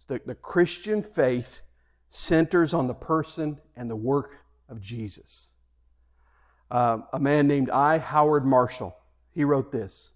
[0.08, 1.62] The, the Christian faith
[2.10, 5.52] centers on the person and the work of Jesus.
[6.70, 7.98] Uh, a man named I.
[7.98, 8.96] Howard Marshall,
[9.34, 10.14] he wrote this.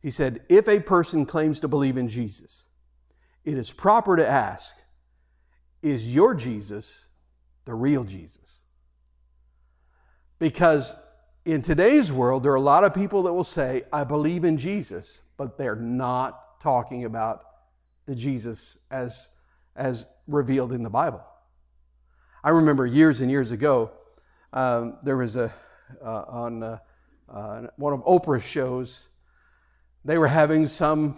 [0.00, 2.68] He said, If a person claims to believe in Jesus,
[3.44, 4.74] it is proper to ask,
[5.82, 7.08] Is your Jesus
[7.64, 8.62] the real Jesus?
[10.38, 10.96] Because
[11.44, 14.58] in today's world, there are a lot of people that will say, I believe in
[14.58, 17.44] Jesus, but they're not talking about
[18.06, 19.30] the Jesus as,
[19.76, 21.22] as revealed in the Bible.
[22.44, 23.92] I remember years and years ago,
[24.52, 25.52] um, there was a,
[26.02, 26.78] uh, on uh,
[27.28, 29.08] uh, one of Oprah's shows,
[30.04, 31.16] they were having some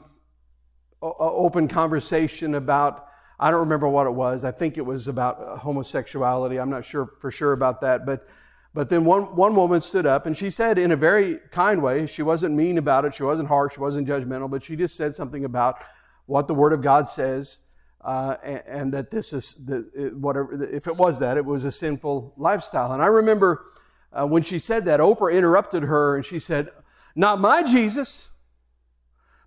[1.03, 3.07] o- open conversation about,
[3.41, 4.45] I don't remember what it was.
[4.45, 6.61] I think it was about uh, homosexuality.
[6.61, 8.07] I'm not sure for sure about that.
[8.07, 8.29] But,
[8.75, 12.07] but then one, one woman stood up and she said in a very kind way,
[12.07, 15.15] she wasn't mean about it, she wasn't harsh, she wasn't judgmental, but she just said
[15.15, 15.79] something about
[16.27, 17.61] what the Word of God says,
[18.01, 20.53] uh, and, and, that this is the, whatever.
[20.71, 22.93] If it was that, it was a sinful lifestyle.
[22.93, 23.65] And I remember
[24.13, 26.69] uh, when she said that, Oprah interrupted her and she said,
[27.17, 28.31] Not my Jesus.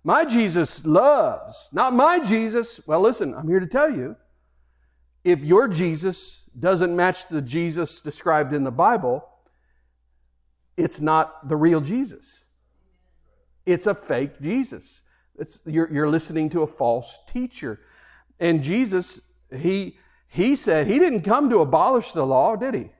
[0.04, 2.80] My Jesus loves, not my Jesus.
[2.86, 4.16] Well, listen, I'm here to tell you
[5.24, 9.28] if your Jesus doesn't match the Jesus described in the Bible,
[10.76, 12.46] it's not the real Jesus.
[13.66, 15.02] It's a fake Jesus.
[15.66, 17.80] You're, you're listening to a false teacher.
[18.40, 19.20] And Jesus,
[19.54, 19.96] he,
[20.28, 22.90] he said he didn't come to abolish the law, did he?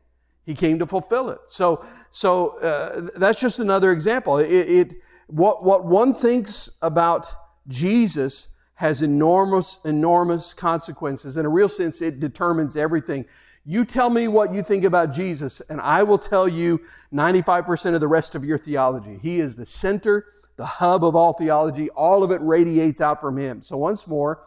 [0.44, 1.38] He came to fulfill it.
[1.46, 4.38] So, so uh, that's just another example.
[4.38, 4.94] It, it,
[5.26, 7.26] what, what one thinks about
[7.68, 11.36] Jesus has enormous, enormous consequences.
[11.36, 13.26] In a real sense, it determines everything.
[13.64, 16.80] You tell me what you think about Jesus, and I will tell you
[17.12, 19.18] 95% of the rest of your theology.
[19.20, 20.24] He is the center,
[20.58, 21.88] the hub of all theology.
[21.90, 23.62] All of it radiates out from Him.
[23.62, 24.42] So once more,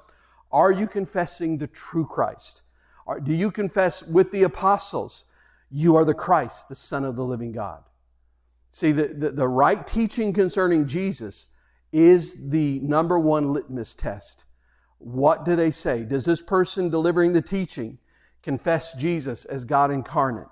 [0.51, 2.63] are you confessing the true Christ?
[3.23, 5.25] do you confess with the apostles,
[5.69, 7.83] you are the Christ, the Son of the living God?
[8.69, 11.49] See, the, the, the right teaching concerning Jesus
[11.91, 14.45] is the number one litmus test.
[14.99, 16.05] What do they say?
[16.05, 17.97] Does this person delivering the teaching
[18.43, 20.47] confess Jesus as God incarnate?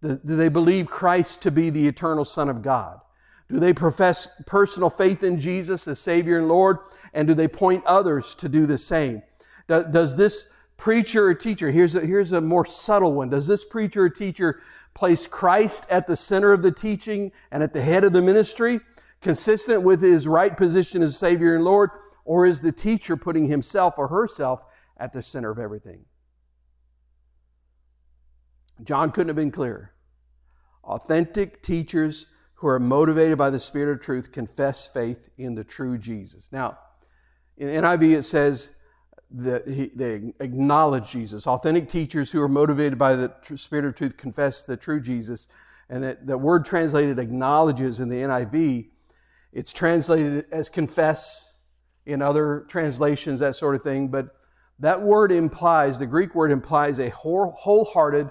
[0.00, 3.00] Do, do they believe Christ to be the eternal Son of God?
[3.48, 6.78] Do they profess personal faith in Jesus as Savior and Lord?
[7.12, 9.22] And do they point others to do the same?
[9.68, 13.30] Does this preacher or teacher, here's a, here's a more subtle one.
[13.30, 14.60] Does this preacher or teacher
[14.94, 18.80] place Christ at the center of the teaching and at the head of the ministry,
[19.20, 21.90] consistent with his right position as Savior and Lord?
[22.24, 24.64] Or is the teacher putting himself or herself
[24.96, 26.04] at the center of everything?
[28.82, 29.92] John couldn't have been clearer.
[30.82, 32.26] Authentic teachers
[32.64, 36.50] who are motivated by the Spirit of truth confess faith in the true Jesus.
[36.50, 36.78] Now,
[37.58, 38.74] in NIV it says,
[39.32, 41.46] that he, they acknowledge Jesus.
[41.46, 45.46] Authentic teachers who are motivated by the Spirit of truth confess the true Jesus.
[45.90, 48.88] And that the word translated acknowledges in the NIV,
[49.52, 51.58] it's translated as confess
[52.06, 54.08] in other translations, that sort of thing.
[54.08, 54.28] But
[54.78, 58.30] that word implies, the Greek word implies a wholehearted,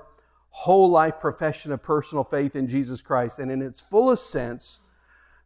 [0.56, 3.40] whole life profession of personal faith in Jesus Christ.
[3.40, 4.82] And in its fullest sense,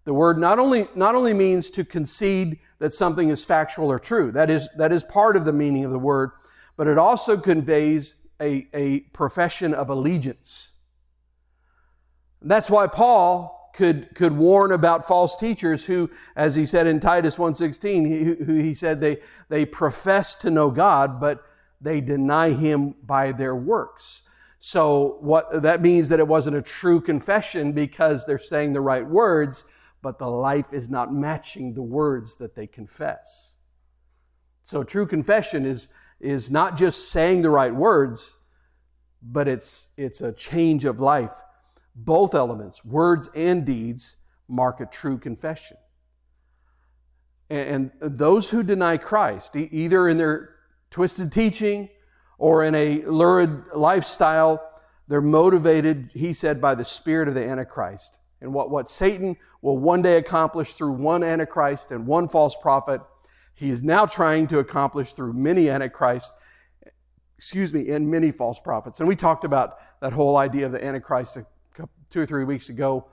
[0.03, 4.33] the word not only, not only means to concede that something is factual or true.
[4.33, 6.31] That is, that is part of the meaning of the word,
[6.75, 10.73] but it also conveys a, a profession of allegiance.
[12.41, 17.37] That's why Paul could, could warn about false teachers who, as he said in Titus
[17.37, 19.17] 1.16, he, who he said they,
[19.47, 21.43] they profess to know God, but
[21.79, 24.26] they deny him by their works.
[24.59, 29.07] So what, that means that it wasn't a true confession because they're saying the right
[29.07, 29.65] words,
[30.01, 33.57] but the life is not matching the words that they confess.
[34.63, 35.89] So true confession is,
[36.19, 38.37] is not just saying the right words,
[39.21, 41.41] but it's, it's a change of life.
[41.95, 44.17] Both elements, words and deeds,
[44.47, 45.77] mark a true confession.
[47.49, 50.55] And, and those who deny Christ, either in their
[50.89, 51.89] twisted teaching
[52.37, 54.61] or in a lurid lifestyle,
[55.07, 59.77] they're motivated, he said, by the spirit of the Antichrist and what, what Satan will
[59.77, 63.01] one day accomplish through one Antichrist and one false prophet,
[63.55, 66.33] he is now trying to accomplish through many Antichrists,
[67.37, 68.99] excuse me, and many false prophets.
[68.99, 71.39] And we talked about that whole idea of the Antichrist
[72.09, 73.07] two or three weeks ago,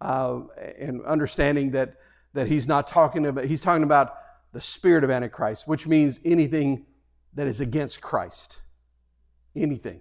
[0.00, 0.40] uh,
[0.78, 1.94] and understanding that,
[2.32, 4.14] that he's not talking about, he's talking about
[4.52, 6.86] the spirit of Antichrist, which means anything
[7.34, 8.62] that is against Christ.
[9.56, 10.00] Anything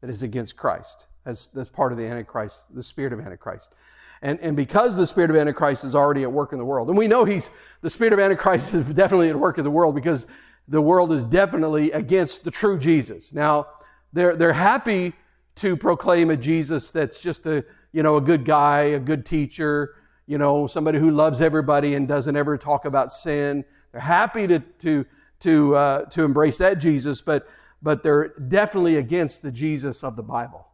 [0.00, 1.08] that is against Christ.
[1.24, 3.74] That's, that's part of the Antichrist, the spirit of Antichrist.
[4.22, 6.98] And, and because the spirit of Antichrist is already at work in the world, and
[6.98, 7.50] we know he's,
[7.80, 10.26] the spirit of Antichrist is definitely at work in the world because
[10.68, 13.32] the world is definitely against the true Jesus.
[13.32, 13.66] Now,
[14.12, 15.14] they're, they're happy
[15.56, 19.94] to proclaim a Jesus that's just a, you know, a good guy, a good teacher,
[20.26, 23.64] you know, somebody who loves everybody and doesn't ever talk about sin.
[23.92, 25.04] They're happy to, to,
[25.40, 27.46] to, uh, to embrace that Jesus, but,
[27.82, 30.66] but they're definitely against the Jesus of the Bible.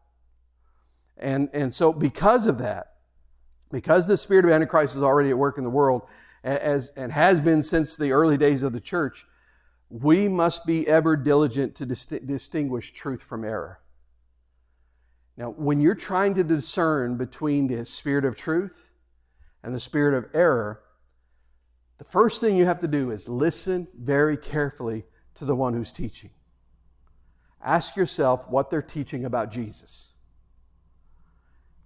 [1.17, 2.95] And, and so because of that,
[3.71, 6.03] because the spirit of Antichrist is already at work in the world,
[6.45, 9.25] as, and has been since the early days of the church,
[9.89, 13.81] we must be ever diligent to distinguish truth from error.
[15.37, 18.91] Now, when you're trying to discern between the spirit of truth
[19.63, 20.83] and the spirit of error,
[21.99, 25.93] the first thing you have to do is listen very carefully to the one who's
[25.93, 26.31] teaching.
[27.63, 30.15] Ask yourself what they're teaching about Jesus.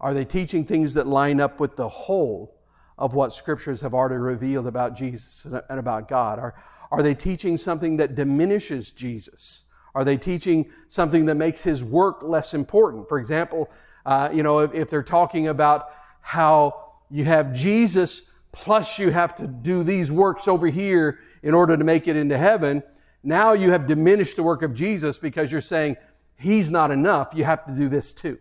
[0.01, 2.55] Are they teaching things that line up with the whole
[2.99, 6.39] of what scriptures have already revealed about Jesus and about God?
[6.39, 6.55] Are,
[6.91, 9.65] are they teaching something that diminishes Jesus?
[9.95, 13.09] Are they teaching something that makes his work less important?
[13.09, 13.69] For example,
[14.07, 16.73] Uh, you know, if, if they're talking about how
[17.11, 21.85] you have Jesus plus you have to do these works over here in order to
[21.85, 22.83] make it into heaven,
[23.23, 25.97] now you have diminished the work of Jesus because you're saying
[26.39, 27.33] he's not enough.
[27.35, 28.39] You have to do this too.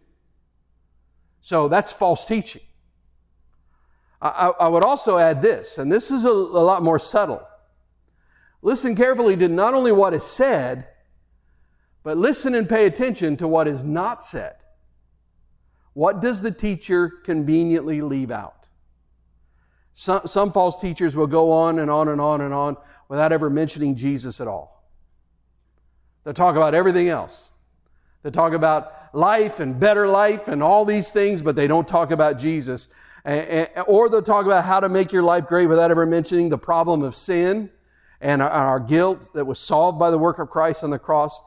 [1.41, 2.61] So that's false teaching.
[4.21, 7.41] I, I would also add this, and this is a, a lot more subtle.
[8.61, 10.87] Listen carefully to not only what is said,
[12.03, 14.55] but listen and pay attention to what is not said.
[15.93, 18.67] What does the teacher conveniently leave out?
[19.93, 22.77] Some, some false teachers will go on and on and on and on
[23.09, 24.81] without ever mentioning Jesus at all.
[26.23, 27.55] They'll talk about everything else.
[28.23, 32.11] They talk about life and better life and all these things, but they don't talk
[32.11, 32.87] about Jesus.
[33.87, 37.01] Or they'll talk about how to make your life great without ever mentioning the problem
[37.01, 37.69] of sin
[38.21, 41.41] and our guilt that was solved by the work of Christ on the cross.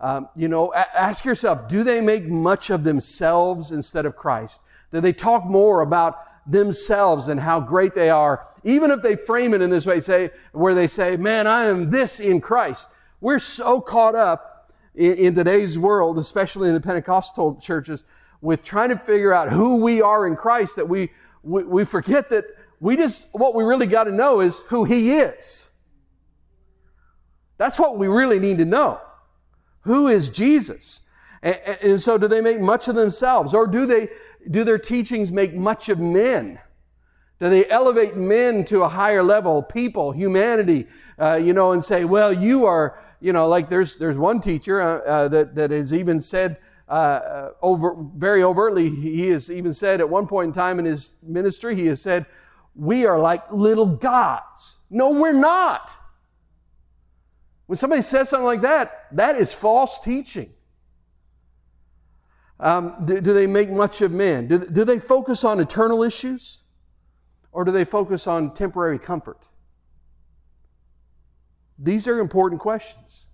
[0.00, 4.62] Um, you know, ask yourself, do they make much of themselves instead of Christ?
[4.92, 6.18] Do they talk more about
[6.50, 8.46] themselves and how great they are?
[8.64, 11.90] Even if they frame it in this way, say, where they say, man, I am
[11.90, 12.90] this in Christ.
[13.20, 18.04] We're so caught up in, in today's world, especially in the Pentecostal churches,
[18.40, 21.10] with trying to figure out who we are in Christ that we,
[21.42, 22.44] we, we forget that
[22.80, 25.70] we just, what we really got to know is who He is.
[27.58, 29.00] That's what we really need to know.
[29.82, 31.02] Who is Jesus?
[31.42, 33.54] And, and, so do they make much of themselves?
[33.54, 34.08] Or do they,
[34.48, 36.58] do their teachings make much of men?
[37.38, 40.86] Do they elevate men to a higher level, people, humanity,
[41.18, 44.80] uh, you know, and say, well, you are, you know, like there's, there's one teacher
[44.80, 49.72] uh, uh, that, that has even said, uh, uh, over, very overtly, he has even
[49.72, 52.26] said at one point in time in his ministry, he has said,
[52.74, 54.80] we are like little gods.
[54.90, 55.90] No, we're not.
[57.66, 60.50] When somebody says something like that, that is false teaching.
[62.60, 64.46] Um, do, do, they make much of men?
[64.46, 66.62] Do, do they focus on eternal issues?
[67.52, 69.48] Or do they focus on temporary comfort?
[71.78, 73.28] These are important questions.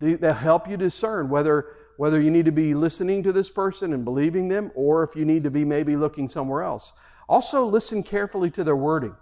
[0.00, 3.92] They, they help you discern whether, whether you need to be listening to this person
[3.92, 6.92] and believing them, or if you need to be maybe looking somewhere else.
[7.28, 9.14] Also, listen carefully to their wording.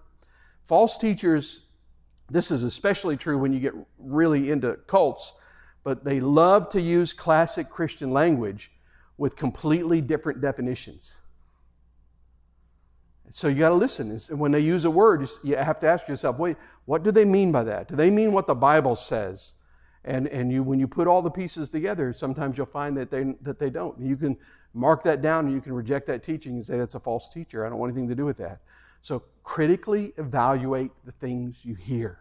[0.65, 1.69] False teachers
[2.31, 5.35] this is especially true when you get really into cults,
[5.83, 8.71] but they love to use classic Christian language
[9.21, 11.21] with completely different definitions.
[13.29, 14.19] So you got to listen.
[14.31, 16.57] And when they use a word, you have to ask yourself, wait,
[16.87, 17.87] what do they mean by that?
[17.87, 19.57] Do they mean what the Bible says?
[20.07, 23.35] And, and you, when you put all the pieces together, sometimes you'll find that they,
[23.43, 24.01] that they don't.
[24.01, 24.39] You can
[24.73, 27.67] mark that down and you can reject that teaching and say that's a false teacher.
[27.67, 28.63] I don't want anything to do with that.
[29.03, 32.21] So critically evaluate the things you hear.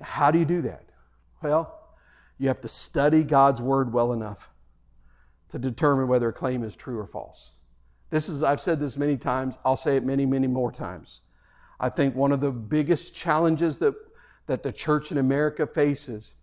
[0.00, 0.86] How do you do that?
[1.42, 1.78] Well,
[2.38, 4.48] you have to study God's word well enough
[5.52, 7.56] to determine whether a claim is true or false.
[8.08, 11.22] This is, I've said this many times, I'll say it many, many more times.
[11.78, 13.94] I think one of the biggest challenges that,
[14.46, 16.36] that the church in America faces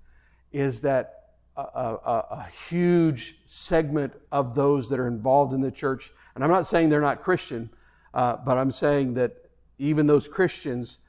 [0.52, 1.16] is that
[1.58, 6.50] a, a, a, huge segment of those that are involved in the church, and I'm
[6.50, 7.70] not saying they're not Christian,
[8.14, 9.34] uh, but I'm saying that
[9.80, 11.00] even those Christians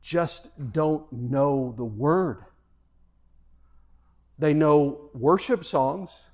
[0.00, 2.44] just don't know the Word.
[4.38, 6.30] They know worship songs,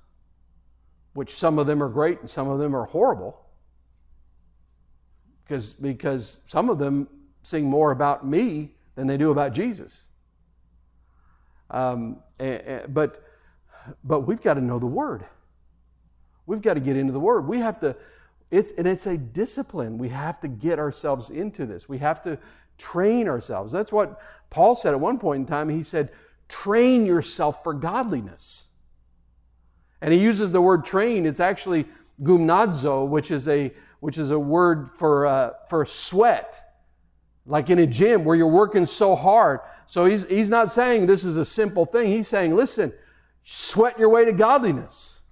[1.15, 3.39] which some of them are great and some of them are horrible.
[5.43, 7.07] Because, because some of them
[7.41, 10.07] sing more about me than they do about Jesus.
[11.71, 12.17] Um,
[12.89, 13.23] but,
[14.03, 15.25] but we've got to know the Word.
[16.45, 17.47] We've got to get into the Word.
[17.47, 17.95] We have to,
[18.51, 19.97] it's, and it's a discipline.
[19.97, 21.87] We have to get ourselves into this.
[21.87, 22.37] We have to
[22.77, 23.71] train ourselves.
[23.71, 25.69] That's what Paul said at one point in time.
[25.69, 26.11] He said,
[26.49, 28.71] train yourself for godliness.
[30.05, 31.25] And he uses the word train.
[31.25, 31.87] It's actually
[32.21, 36.61] gymnazo, which is a, which is a word for, uh, for sweat.
[37.47, 39.61] Like in a gym where you're working so hard.
[39.87, 42.07] So he's, he's not saying this is a simple thing.
[42.07, 42.93] He's saying, listen,
[43.41, 45.23] sweat your way to godliness.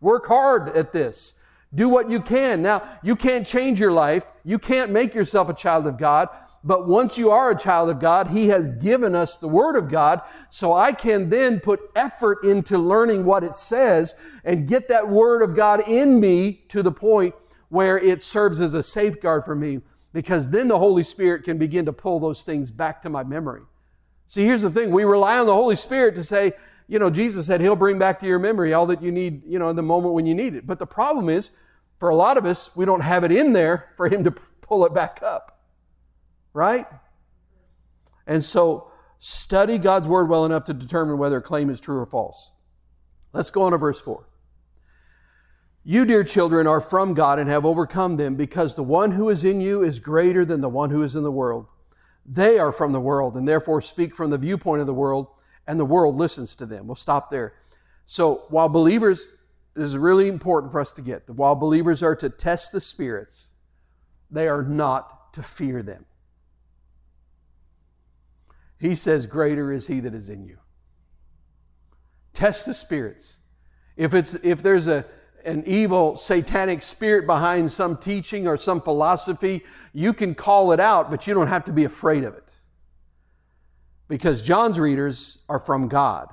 [0.00, 1.34] Work hard at this.
[1.74, 2.62] Do what you can.
[2.62, 4.26] Now, you can't change your life.
[4.44, 6.28] You can't make yourself a child of God.
[6.64, 9.90] But once you are a child of God, He has given us the Word of
[9.90, 10.20] God.
[10.48, 15.42] So I can then put effort into learning what it says and get that Word
[15.42, 17.34] of God in me to the point
[17.68, 19.80] where it serves as a safeguard for me.
[20.12, 23.62] Because then the Holy Spirit can begin to pull those things back to my memory.
[24.26, 24.90] See, here's the thing.
[24.90, 26.52] We rely on the Holy Spirit to say,
[26.86, 29.58] you know, Jesus said He'll bring back to your memory all that you need, you
[29.58, 30.66] know, in the moment when you need it.
[30.66, 31.50] But the problem is,
[31.98, 34.84] for a lot of us, we don't have it in there for Him to pull
[34.84, 35.51] it back up
[36.52, 36.86] right?
[38.26, 42.06] And so study God's word well enough to determine whether a claim is true or
[42.06, 42.52] false.
[43.32, 44.28] Let's go on to verse 4.
[45.84, 49.42] You, dear children, are from God and have overcome them because the one who is
[49.42, 51.66] in you is greater than the one who is in the world.
[52.24, 55.26] They are from the world and therefore speak from the viewpoint of the world
[55.66, 56.86] and the world listens to them.
[56.86, 57.54] We'll stop there.
[58.04, 59.28] So while believers,
[59.74, 63.52] this is really important for us to get, while believers are to test the spirits,
[64.30, 66.04] they are not to fear them.
[68.82, 70.58] He says, greater is he that is in you.
[72.32, 73.38] Test the spirits.
[73.96, 75.06] If it's, if there's a,
[75.46, 79.62] an evil satanic spirit behind some teaching or some philosophy,
[79.92, 82.58] you can call it out, but you don't have to be afraid of it.
[84.08, 86.26] Because John's readers are from God.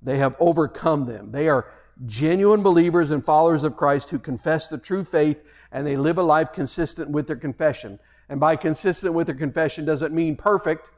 [0.00, 1.30] They have overcome them.
[1.30, 1.70] They are
[2.06, 6.22] genuine believers and followers of Christ who confess the true faith and they live a
[6.22, 7.98] life consistent with their confession.
[8.30, 10.92] And by consistent with their confession doesn't mean perfect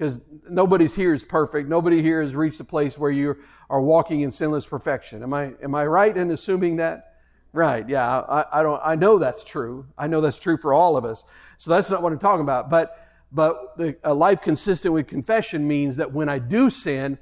[0.00, 1.68] because nobody's here is perfect.
[1.68, 3.36] Nobody here has reached a place where you
[3.68, 5.22] are walking in sinless perfection.
[5.22, 7.16] Am I, am I right in assuming that?
[7.52, 7.86] Right.
[7.86, 8.20] Yeah.
[8.20, 9.84] I, I don't, I know that's true.
[9.98, 11.26] I know that's true for all of us.
[11.58, 12.70] So that's not what I'm talking about.
[12.70, 17.18] But, but the, a life consistent with confession means that when I do sin,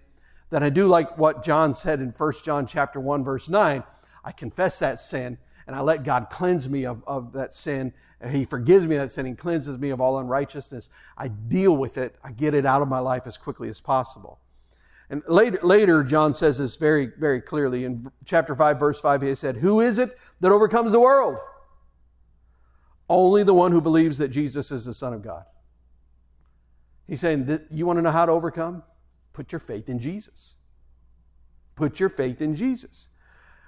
[0.50, 3.82] that I do like what John said in 1 John chapter 1 verse 9.
[4.24, 7.92] I confess that sin and I let God cleanse me of, of that sin
[8.26, 10.90] he forgives me that sin and cleanses me of all unrighteousness.
[11.16, 12.16] I deal with it.
[12.24, 14.40] I get it out of my life as quickly as possible.
[15.10, 17.84] And later, later, John says this very, very clearly.
[17.84, 21.38] In chapter 5, verse 5, he said, Who is it that overcomes the world?
[23.08, 25.44] Only the one who believes that Jesus is the Son of God.
[27.06, 28.82] He's saying, You want to know how to overcome?
[29.32, 30.56] Put your faith in Jesus.
[31.74, 33.08] Put your faith in Jesus.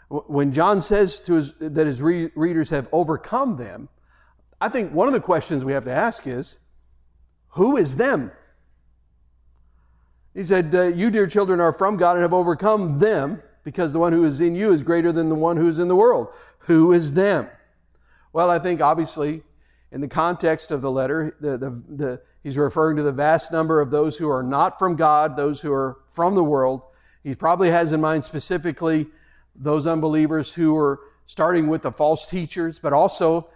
[0.09, 3.88] When John says to his, that his re- readers have overcome them,
[4.61, 6.58] I think one of the questions we have to ask is
[7.50, 8.30] who is them?
[10.34, 13.98] He said, uh, You, dear children, are from God and have overcome them because the
[13.98, 16.28] one who is in you is greater than the one who is in the world.
[16.61, 17.48] Who is them?
[18.32, 19.42] Well, I think obviously
[19.90, 23.80] in the context of the letter, the, the, the, he's referring to the vast number
[23.80, 26.82] of those who are not from God, those who are from the world.
[27.24, 29.06] He probably has in mind specifically
[29.54, 33.48] those unbelievers who are starting with the false teachers, but also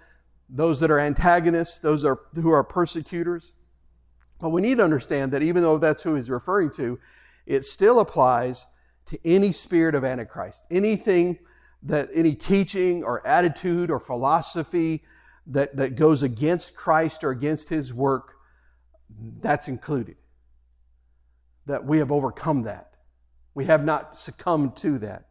[0.48, 3.52] those that are antagonists, those are, who are persecutors.
[4.40, 6.98] But we need to understand that even though that's who he's referring to,
[7.46, 8.66] it still applies
[9.06, 10.66] to any spirit of Antichrist.
[10.70, 11.38] Anything
[11.82, 15.02] that, any teaching or attitude or philosophy
[15.46, 18.34] that, that goes against Christ or against his work,
[19.40, 20.16] that's included.
[21.66, 22.94] That we have overcome that.
[23.54, 25.26] We have not succumbed to that.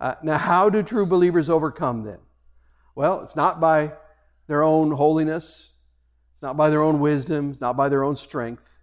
[0.00, 2.18] Uh, now, how do true believers overcome then?
[2.94, 3.94] Well, it's not by
[4.46, 5.72] their own holiness.
[6.32, 7.50] It's not by their own wisdom.
[7.50, 8.78] It's not by their own strength.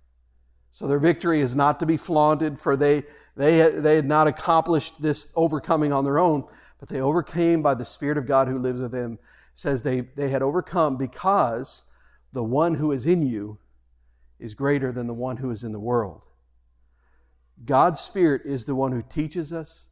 [0.71, 3.03] So their victory is not to be flaunted, for they,
[3.35, 6.47] they, had, they had not accomplished this overcoming on their own,
[6.79, 9.13] but they overcame by the Spirit of God who lives within them.
[9.13, 9.19] It
[9.59, 11.83] says they, they had overcome because
[12.31, 13.59] the one who is in you
[14.39, 16.25] is greater than the one who is in the world.
[17.65, 19.89] God's Spirit is the one who teaches us,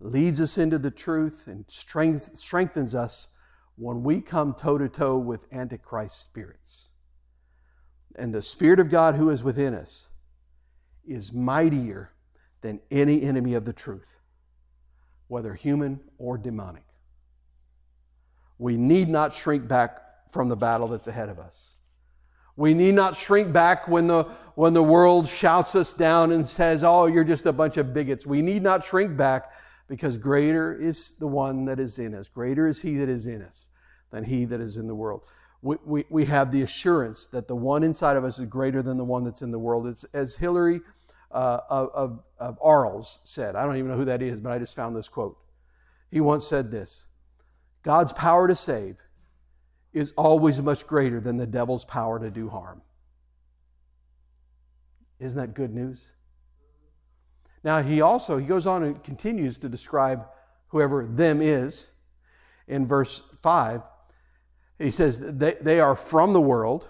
[0.00, 3.28] leads us into the truth, and strengthens us
[3.76, 6.90] when we come toe to toe with Antichrist spirits.
[8.16, 10.10] And the Spirit of God who is within us
[11.06, 12.12] is mightier
[12.60, 14.20] than any enemy of the truth,
[15.28, 16.84] whether human or demonic.
[18.58, 20.00] We need not shrink back
[20.30, 21.80] from the battle that's ahead of us.
[22.56, 24.22] We need not shrink back when the,
[24.54, 28.24] when the world shouts us down and says, Oh, you're just a bunch of bigots.
[28.24, 29.50] We need not shrink back
[29.88, 32.28] because greater is the one that is in us.
[32.28, 33.70] Greater is he that is in us
[34.10, 35.22] than he that is in the world.
[35.62, 38.98] We, we, we have the assurance that the one inside of us is greater than
[38.98, 39.86] the one that's in the world.
[39.86, 40.80] It's as Hilary
[41.30, 43.56] uh, of, of Arles said.
[43.56, 45.36] I don't even know who that is, but I just found this quote.
[46.10, 47.06] He once said this
[47.82, 48.98] God's power to save
[49.92, 52.82] is always much greater than the devil's power to do harm.
[55.18, 56.14] Isn't that good news?
[57.64, 60.26] Now, he also, he goes on and continues to describe
[60.68, 61.92] whoever them is
[62.68, 63.80] in verse 5.
[64.78, 66.86] He says they, they are from the world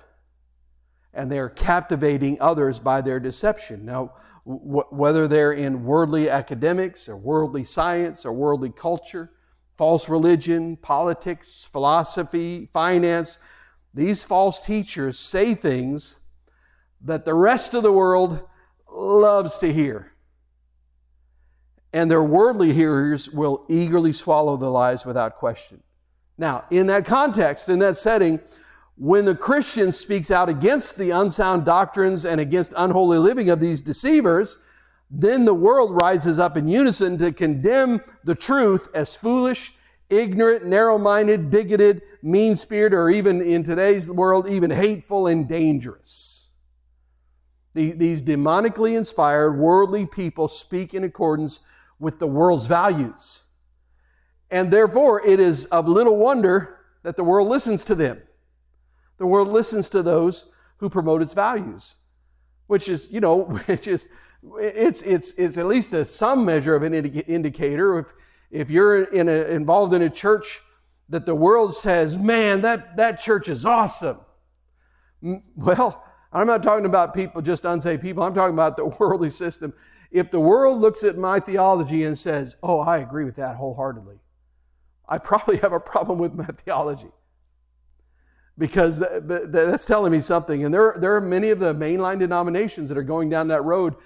[1.13, 3.85] and they're captivating others by their deception.
[3.85, 4.15] Now,
[4.45, 9.31] w- whether they're in worldly academics or worldly science or worldly culture,
[9.79, 13.39] false religion, politics, philosophy, finance,
[13.93, 16.19] these false teachers say things
[17.01, 18.43] that the rest of the world
[18.91, 20.14] loves to hear
[21.95, 25.81] and their worldly hearers will eagerly swallow the lies without question.
[26.37, 28.41] Now, in that context, in that setting,
[28.97, 33.81] when the Christian speaks out against the unsound doctrines and against unholy living of these
[33.81, 34.59] deceivers,
[35.09, 39.73] then the world rises up in unison to condemn the truth as foolish,
[40.11, 46.51] ignorant, narrow minded, bigoted, mean spirited, or even in today's world, even hateful and dangerous.
[47.75, 51.61] These demonically inspired, worldly people speak in accordance
[52.05, 53.47] with the world's values.
[54.51, 58.23] And therefore, it is of little wonder that the world listens to them.
[59.17, 60.47] The world listens to those
[60.77, 61.97] who promote its values,
[62.67, 64.09] which is, you know, which is,
[64.59, 67.99] it's, it's, it's at least a, some measure of an indicator.
[67.99, 68.13] If,
[68.51, 70.61] if you're in a, involved in a church
[71.09, 74.19] that the world says, man, that, that church is awesome.
[75.57, 78.23] Well, I'm not talking about people, just unsaved people.
[78.23, 79.73] I'm talking about the worldly system.
[80.15, 84.21] If the world looks at my theology and says, oh, I agree with that wholeheartedly,
[85.09, 87.11] I probably have a problem with my theology
[88.57, 90.65] because that's telling me something.
[90.65, 93.97] And there, there are many of the mainline denominations that are going down that road,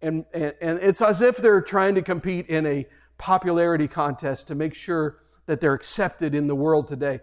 [0.00, 2.86] and, and, and it's as if they're trying to compete in a
[3.18, 7.18] popularity contest to make sure that they're accepted in the world today.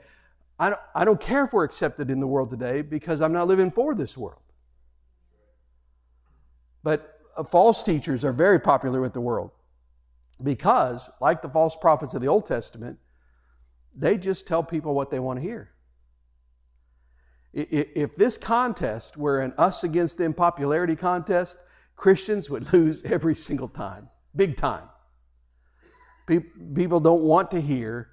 [0.60, 3.48] I don't, I don't care if we're accepted in the world today because I'm not
[3.48, 4.42] living for this world.
[6.84, 9.52] But Uh, false teachers are very popular with the world
[10.42, 13.00] because, like the false prophets of the Old Testament,
[13.96, 15.72] they just tell people what they want to hear.
[17.54, 21.58] If this contest were an us against them popularity contest,
[21.96, 24.90] Christians would lose every single time, big time.
[26.28, 28.10] People don't want to hear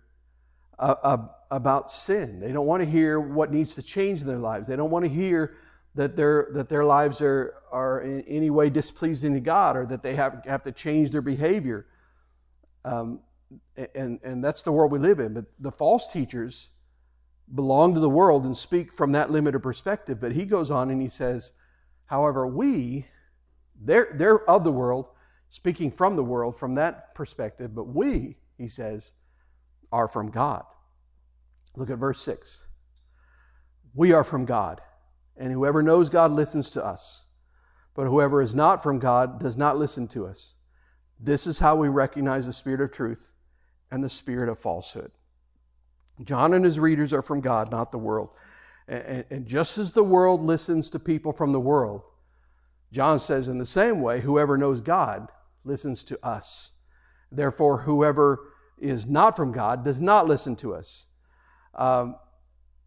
[0.79, 2.41] uh, uh, about sin.
[2.41, 4.69] They don't want to hear what needs to change in their lives.
[4.69, 5.57] They don't want to hear
[5.95, 10.03] that their, that their lives are, are in any way displeasing to God or that
[10.03, 11.87] they have, have to change their behavior.
[12.85, 13.21] Um,
[13.95, 15.35] and, and that's the world we live in.
[15.35, 16.71] But the false teachers
[17.55, 20.21] belong to the world and speak from that limited perspective.
[20.21, 21.53] But he goes on and he says,
[22.07, 23.07] however, we,
[23.81, 25.09] they're, they're of the world,
[25.49, 29.13] speaking from the world from that perspective, but we, he says,
[29.91, 30.65] are from God.
[31.77, 32.67] Look at verse 6.
[33.95, 34.81] We are from God,
[35.37, 37.27] and whoever knows God listens to us.
[37.95, 40.57] But whoever is not from God does not listen to us.
[41.21, 43.33] This is how we recognize the spirit of truth
[43.91, 45.13] and the spirit of falsehood.
[46.25, 48.31] John and his readers are from God, not the world.
[48.89, 52.03] And, just as the world listens to people from the world,
[52.93, 55.29] John says in the same way, whoever knows God
[55.65, 56.75] listens to us.
[57.31, 61.09] Therefore, whoever is not from God does not listen to us.
[61.75, 62.17] Um,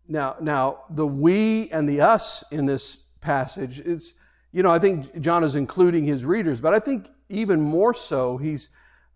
[0.08, 4.14] now, now, the we and the us in this passage, it's,
[4.52, 8.38] you know, I think John is including his readers, but I think even more so,
[8.38, 8.70] he's,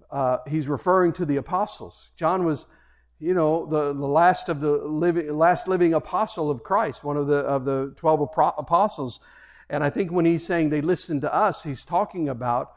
[0.10, 2.12] uh, he's referring to the apostles.
[2.16, 2.68] John was
[3.20, 7.28] you know, the, the last of the living, last living apostle of Christ, one of
[7.28, 8.22] the, of the 12
[8.58, 9.20] apostles.
[9.70, 12.72] And I think when he's saying they listen to us, he's talking about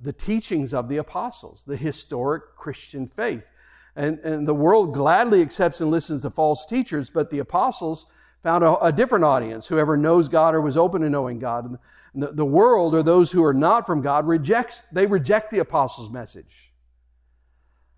[0.00, 3.50] the teachings of the apostles, the historic Christian faith.
[3.96, 8.06] And, and the world gladly accepts and listens to false teachers, but the apostles
[8.42, 9.66] found a, a different audience.
[9.66, 11.64] Whoever knows God or was open to knowing God.
[11.64, 15.60] And the, the world or those who are not from God rejects, they reject the
[15.60, 16.72] apostles' message.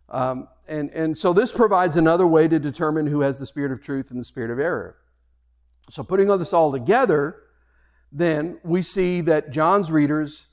[0.09, 3.82] Um, and, and so this provides another way to determine who has the spirit of
[3.82, 4.96] truth and the spirit of error.
[5.90, 7.42] So putting all this all together,
[8.12, 10.46] then we see that John's readers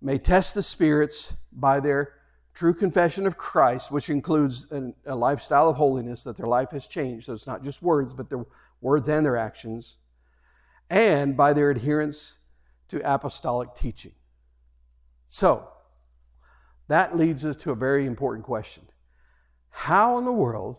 [0.00, 2.14] may test the spirits by their
[2.58, 6.88] true confession of Christ, which includes an, a lifestyle of holiness, that their life has
[6.88, 7.26] changed.
[7.26, 8.44] So it's not just words, but their
[8.80, 9.98] words and their actions,
[10.90, 12.38] and by their adherence
[12.88, 14.10] to apostolic teaching.
[15.28, 15.68] So,
[16.88, 18.82] that leads us to a very important question.
[19.70, 20.78] How in the world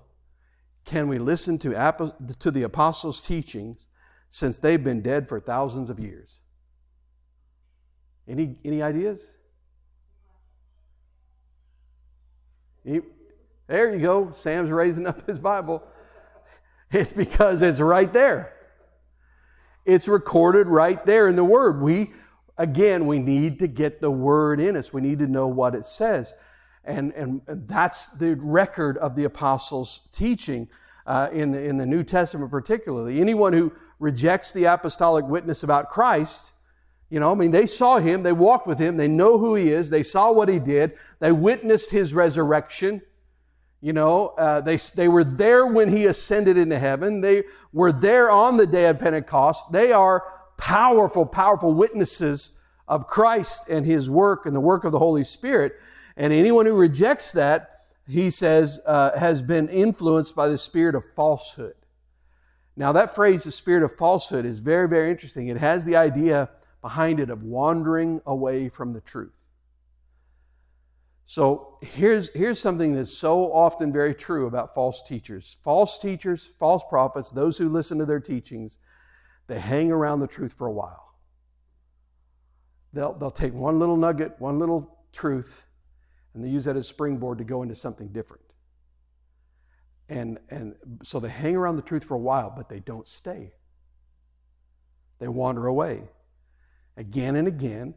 [0.83, 3.85] can we listen to, to the apostles' teachings
[4.27, 6.39] since they've been dead for thousands of years?
[8.27, 9.37] Any, any ideas?
[12.85, 13.01] Any,
[13.67, 14.31] there you go.
[14.31, 15.83] Sam's raising up his Bible.
[16.91, 18.53] It's because it's right there.
[19.85, 21.81] It's recorded right there in the Word.
[21.81, 22.11] We,
[22.57, 24.91] again, we need to get the Word in us.
[24.91, 26.33] We need to know what it says.
[26.83, 30.67] And, and, and that's the record of the apostles' teaching
[31.05, 33.19] uh, in, the, in the New Testament, particularly.
[33.19, 36.53] Anyone who rejects the apostolic witness about Christ,
[37.09, 39.69] you know, I mean, they saw him, they walked with him, they know who he
[39.69, 43.01] is, they saw what he did, they witnessed his resurrection.
[43.81, 47.21] You know, uh, they, they were there when he ascended into heaven.
[47.21, 49.71] They were there on the day of Pentecost.
[49.71, 50.23] They are
[50.57, 55.73] powerful, powerful witnesses of Christ and his work and the work of the Holy Spirit.
[56.17, 61.05] And anyone who rejects that, he says, uh, has been influenced by the spirit of
[61.15, 61.75] falsehood.
[62.75, 65.47] Now, that phrase, the spirit of falsehood, is very, very interesting.
[65.47, 66.49] It has the idea
[66.81, 69.47] behind it of wandering away from the truth.
[71.25, 75.57] So here's, here's something that's so often very true about false teachers.
[75.63, 78.79] False teachers, false prophets, those who listen to their teachings,
[79.45, 81.13] they hang around the truth for a while.
[82.93, 85.67] They'll, they'll take one little nugget, one little truth,
[86.33, 88.43] and they use that as a springboard to go into something different.
[90.07, 93.53] And, and so they hang around the truth for a while, but they don't stay.
[95.19, 96.09] They wander away.
[96.99, 97.93] Again and again,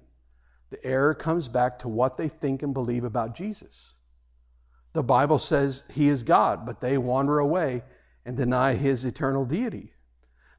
[0.70, 3.96] the error comes back to what they think and believe about Jesus.
[4.92, 7.82] The Bible says he is God, but they wander away
[8.24, 9.92] and deny his eternal deity.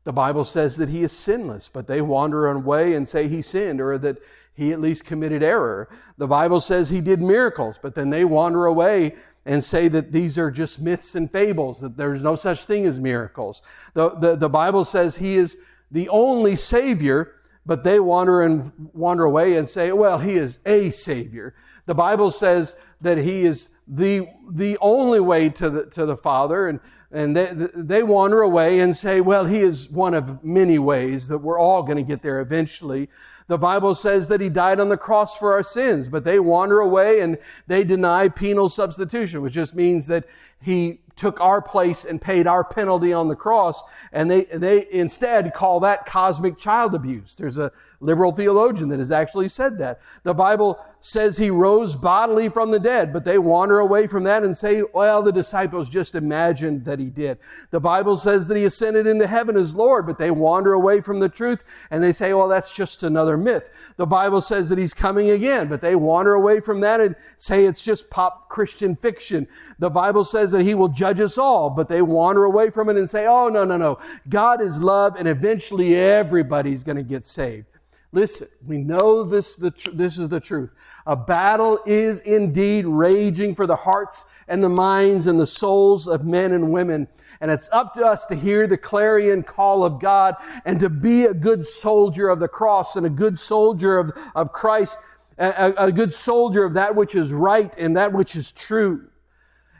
[0.03, 3.79] The Bible says that he is sinless, but they wander away and say he sinned
[3.79, 4.17] or that
[4.53, 5.87] he at least committed error.
[6.17, 9.15] The Bible says he did miracles, but then they wander away
[9.45, 12.99] and say that these are just myths and fables, that there's no such thing as
[12.99, 13.61] miracles.
[13.93, 15.57] The, the, the Bible says he is
[15.89, 17.35] the only Savior,
[17.65, 21.55] but they wander and wander away and say, well, he is a savior.
[21.85, 26.67] The Bible says that he is the, the only way to the, to the Father,
[26.67, 26.79] and,
[27.11, 31.39] and they, they wander away and say, well, he is one of many ways that
[31.39, 33.09] we're all going to get there eventually.
[33.47, 36.79] The Bible says that he died on the cross for our sins, but they wander
[36.79, 37.37] away and
[37.67, 40.25] they deny penal substitution, which just means that
[40.61, 43.83] he took our place and paid our penalty on the cross.
[44.11, 47.35] And they, they instead call that cosmic child abuse.
[47.35, 49.99] There's a liberal theologian that has actually said that.
[50.23, 54.43] The Bible says he rose bodily from the dead, but they wander away from that
[54.43, 57.37] and say, well, the disciples just imagined that he did.
[57.71, 61.19] The Bible says that he ascended into heaven as Lord, but they wander away from
[61.19, 63.93] the truth and they say, well, that's just another myth.
[63.97, 67.65] The Bible says that he's coming again, but they wander away from that and say
[67.65, 69.47] it's just pop Christian fiction.
[69.79, 72.95] The Bible says that he will judge us all, but they wander away from it
[72.95, 73.97] and say, oh, no, no, no.
[74.29, 77.65] God is love and eventually everybody's going to get saved.
[78.13, 80.69] Listen, we know this, the, this is the truth.
[81.05, 86.23] A battle is indeed raging for the hearts and the minds and the souls of
[86.23, 87.09] men and women.
[87.41, 91.25] And it's up to us to hear the clarion call of God and to be
[91.25, 94.99] a good soldier of the cross and a good soldier of, of Christ,
[95.37, 99.09] a, a good soldier of that which is right and that which is true.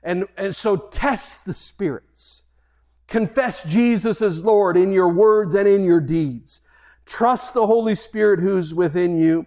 [0.03, 2.45] And, and so test the spirits.
[3.07, 6.61] Confess Jesus as Lord in your words and in your deeds.
[7.05, 9.45] Trust the Holy Spirit who's within you,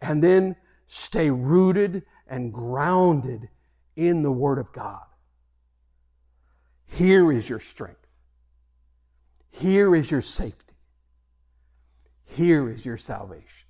[0.00, 3.48] and then stay rooted and grounded
[3.96, 5.04] in the Word of God.
[6.86, 8.18] Here is your strength.
[9.50, 10.74] Here is your safety.
[12.24, 13.68] Here is your salvation.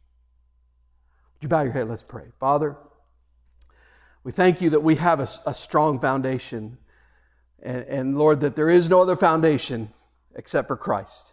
[1.34, 1.88] Would you bow your head?
[1.88, 2.28] Let's pray.
[2.40, 2.76] Father,
[4.28, 6.76] we thank you that we have a, a strong foundation.
[7.62, 9.88] And, and Lord, that there is no other foundation
[10.34, 11.32] except for Christ.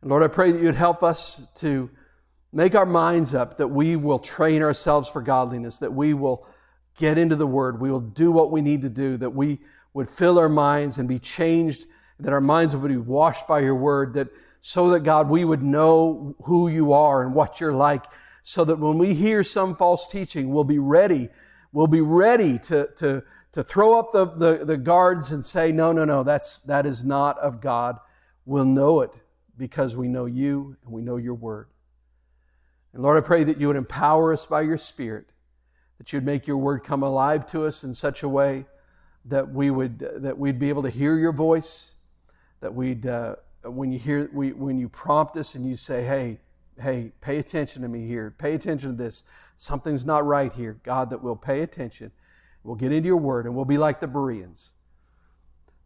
[0.00, 1.90] And Lord, I pray that you'd help us to
[2.52, 6.44] make our minds up that we will train ourselves for godliness, that we will
[6.96, 9.60] get into the Word, we will do what we need to do, that we
[9.94, 11.86] would fill our minds and be changed,
[12.18, 14.26] that our minds would be washed by your Word, that
[14.60, 18.06] so that God, we would know who you are and what you're like,
[18.48, 21.28] so that when we hear some false teaching, we'll be ready,
[21.70, 23.22] we'll be ready to, to,
[23.52, 27.04] to throw up the, the, the guards and say, no, no, no, that's, that is
[27.04, 27.98] not of God.
[28.46, 29.10] We'll know it
[29.58, 31.66] because we know you and we know your word.
[32.94, 35.26] And Lord, I pray that you would empower us by your Spirit,
[35.98, 38.64] that you'd make your word come alive to us in such a way
[39.26, 41.96] that we would that we'd be able to hear your voice,
[42.60, 46.40] that we'd uh, when you hear we, when you prompt us and you say, "Hey,
[46.80, 48.34] hey, pay attention to me here.
[48.36, 49.24] Pay attention to this.
[49.56, 52.12] Something's not right here." God, that we'll pay attention.
[52.62, 54.74] We'll get into your word and we'll be like the Bereans.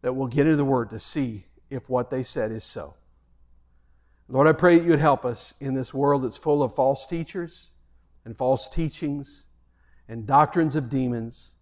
[0.01, 2.95] That we'll get into the word to see if what they said is so.
[4.27, 7.05] Lord, I pray that you would help us in this world that's full of false
[7.05, 7.73] teachers
[8.25, 9.47] and false teachings
[10.07, 11.55] and doctrines of demons,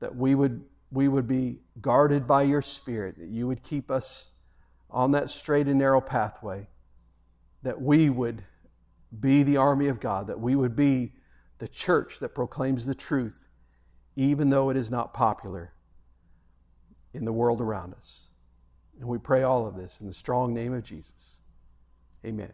[0.00, 4.30] that we would, we would be guarded by your Spirit, that you would keep us
[4.90, 6.68] on that straight and narrow pathway,
[7.62, 8.44] that we would
[9.18, 11.12] be the army of God, that we would be
[11.58, 13.48] the church that proclaims the truth,
[14.14, 15.72] even though it is not popular
[17.14, 18.28] in the world around us.
[18.98, 21.40] And we pray all of this in the strong name of Jesus.
[22.24, 22.52] Amen.